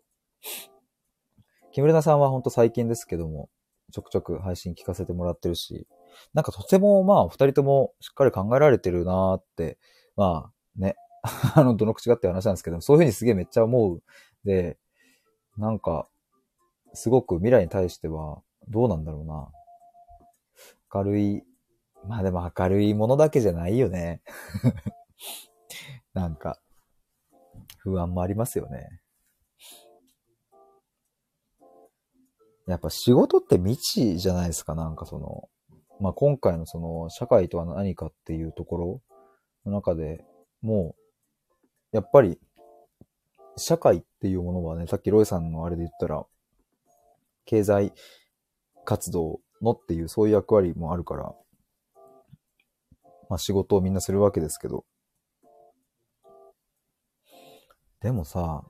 [1.73, 3.51] 木村さんはほんと最近ですけども、
[3.93, 5.89] ちょくちょく配信聞かせてもらってるし、
[6.35, 9.79] なんかとてもまあ二人ともしっかり考えられてるなーって、
[10.17, 10.97] まあね、
[11.55, 14.03] あの、どの口がって話なんですけど、そういうふうにすげえめっちゃ思う。
[14.45, 14.79] で、
[15.57, 16.09] なんか、
[16.95, 19.49] すごく未来に対しては、どうなんだろうな。
[20.95, 21.43] 明るい、
[22.07, 24.23] まあでも明るいものだけじゃないよね。
[26.15, 26.59] なんか、
[27.79, 29.01] 不安もありますよね。
[32.67, 35.49] やっぱ仕事って未知じゃないですか、なんかその、
[36.01, 39.03] まあ今回のその社会とは何かっていうところ
[39.65, 40.25] の中で
[40.63, 40.95] も
[41.93, 42.39] う、やっぱり
[43.57, 46.27] 社会っていうものはね、さっきロイさんのあれで言ったら、
[47.45, 47.93] 経済
[48.85, 51.35] 活動のっていうそういう役割もあるから、
[53.29, 54.85] まあ仕事をみんなするわけですけど、
[58.01, 58.63] でもさ、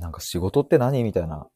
[0.00, 1.04] なんか仕事って何？
[1.04, 1.46] みたいな。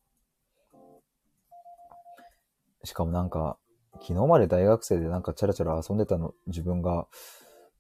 [2.85, 3.59] しかもなんか、
[4.01, 7.07] 昨日まで大学生でなんかチャラチャラ遊んでたの、自分が、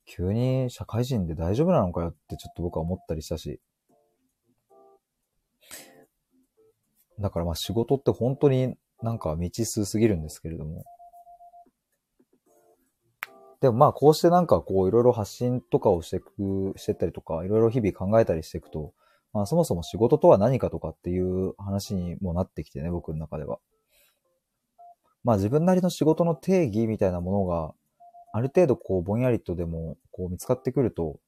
[0.06, 3.60] 急に社会人で大丈夫なのかよってちょっと僕は思ったりしたし。
[7.20, 10.84] だからまあ仕事って本当になんか未知数すぎるんですけれども。
[13.60, 18.94] でもまあこうしてなんかこういろいろ発信とかをしてく、してったりとか、いろいろ日々考えたりしていくと、
[19.32, 23.58] まあそもそも仕事とは何かとかっていう話にもなってきてね、僕の中では。
[25.24, 27.74] まあ自分なりの仕事の定義みたいなものが、
[28.32, 31.18] ある程度こうぼんやりとでもこう見つかってくると、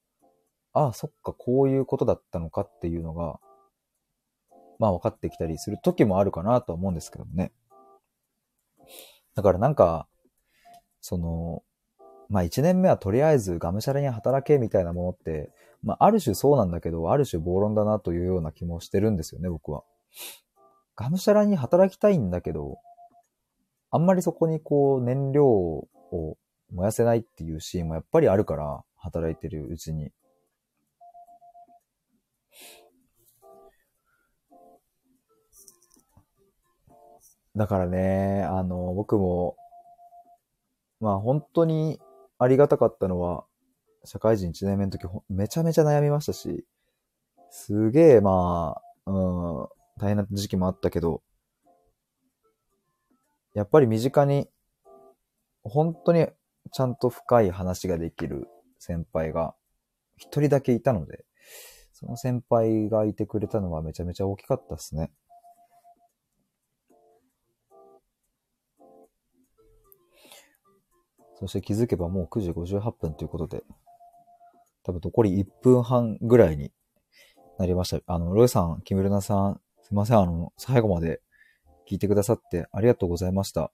[0.73, 3.41] ああ、そっか、こういうことだったのかっていうのが、
[4.79, 7.53] まあ分かってきたりする時もあるかなとは思うんですけどもね。
[9.35, 10.07] だからなんか、
[11.01, 11.63] その、
[12.29, 15.51] まあ一年目はとりあえずがむしゃらに働けみたいなものって、
[15.83, 19.83] まあある種そうなんだけど、ある種暴論だなというような気もしてるんですよね、僕は。
[20.95, 22.79] がむしゃらに働きたいんだけど、
[23.93, 25.89] あんまりそこにこう燃料を
[26.73, 30.13] 燃やせないっていうシーンもやっぱりあるから、働いてるうちに。
[37.57, 39.57] だからね、あの、僕も、
[41.01, 41.99] まあ本当に
[42.39, 43.45] ありがたかったのは、
[44.05, 46.65] 社会人1年目の時めちゃめちゃ悩みましたし、
[47.51, 49.69] すげえまあ、うん、
[49.99, 51.23] 大変な時期もあったけど、
[53.55, 54.49] やっぱり身近に、
[55.63, 56.29] 本当に
[56.73, 58.49] ちゃんと深い話ができる
[58.79, 59.55] 先輩が
[60.17, 61.25] 一人だけいたので、
[61.93, 65.11] その先輩がいてくれたのはめちゃめちゃ大きかったですね。
[71.41, 73.65] そして気づけばもう9時58分ということで、
[74.83, 76.71] 多分残り1分半ぐらいに
[77.59, 78.01] なりました。
[78.13, 81.21] あの、ロイさん、キムルナさん、すいません、あの、最後まで
[81.89, 83.73] 聞いてくださってありがとうございました。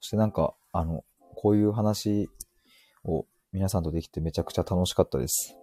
[0.00, 1.04] そしてなんか、あの、
[1.34, 2.28] こういう話
[3.04, 5.56] を皆さんとできてめちゃくちゃ楽しかったです。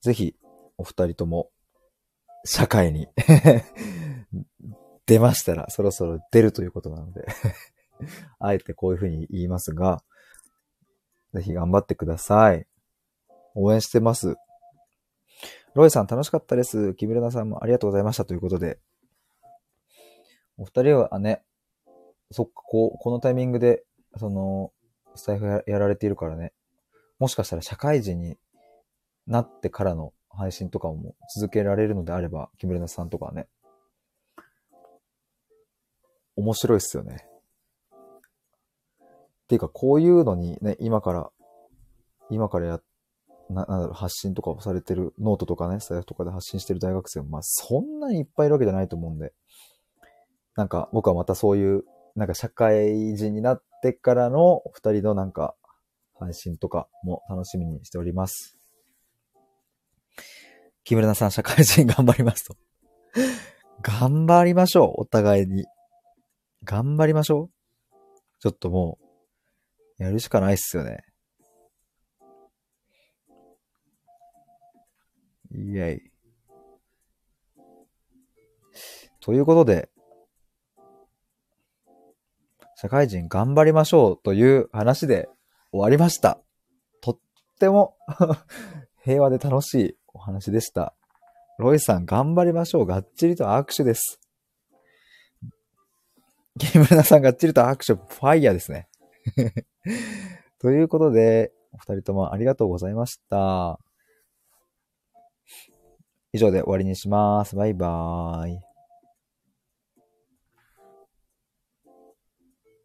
[0.00, 0.34] ぜひ、
[0.78, 1.50] お二人とも、
[2.44, 3.08] 社会に
[5.06, 7.24] 出ましたら、そろそろ出るということなので
[8.40, 10.02] あえてこういうふうに言いますが、
[11.34, 12.66] ぜひ頑張ってください。
[13.54, 14.36] 応援してます。
[15.74, 16.94] ロイさん楽しかったです。
[16.94, 18.78] キムルナさんもありがとうございましたということで。
[20.58, 21.42] お二人はね、
[22.30, 23.82] そっか、こう、このタイミングで、
[24.18, 24.70] その、
[25.14, 26.52] スタイフややられているからね、
[27.18, 28.36] もしかしたら社会人に
[29.26, 33.48] なってからの配信とかも続けられるのであれば、キムルナさんとかはね、
[36.36, 37.26] 面白いっすよね。
[39.44, 41.30] っていうか、こういうのにね、今から、
[42.30, 42.84] 今からやっ
[43.52, 49.32] な、なんだろう、発信とかをされてる、ノートとかね、スタイフとかで発信してる大学生も、まあ、そんなにいっぱいいるわけじゃないと思うんで、
[50.56, 51.84] なんか、僕はまたそういう、
[52.14, 55.54] なんか社会人になってからの二人のなんか、
[56.18, 58.56] 配信とかも楽しみにしております。
[60.84, 62.56] 木村さん社会人頑張りますと。
[63.82, 65.64] 頑張りましょう、お互いに。
[66.64, 67.50] 頑張りましょう。
[68.40, 68.98] ちょっとも
[69.98, 71.04] う、やるしかないっすよね。
[75.54, 76.12] イェイ。
[79.20, 79.88] ということで、
[82.76, 85.28] 社会人頑張りましょうという話で
[85.70, 86.40] 終わりました。
[87.00, 87.18] とっ
[87.60, 87.96] ても
[89.04, 90.94] 平和で楽しいお話でした。
[91.58, 92.86] ロイさん頑張りましょう。
[92.86, 94.18] がっちりと握手です。
[96.58, 98.88] 木村さんがっちりと握手、ファイヤーですね。
[100.58, 103.78] ということで、お二人ともありがとうございました。
[106.32, 107.54] 以上で終わりにします。
[107.56, 108.71] バイバーイ。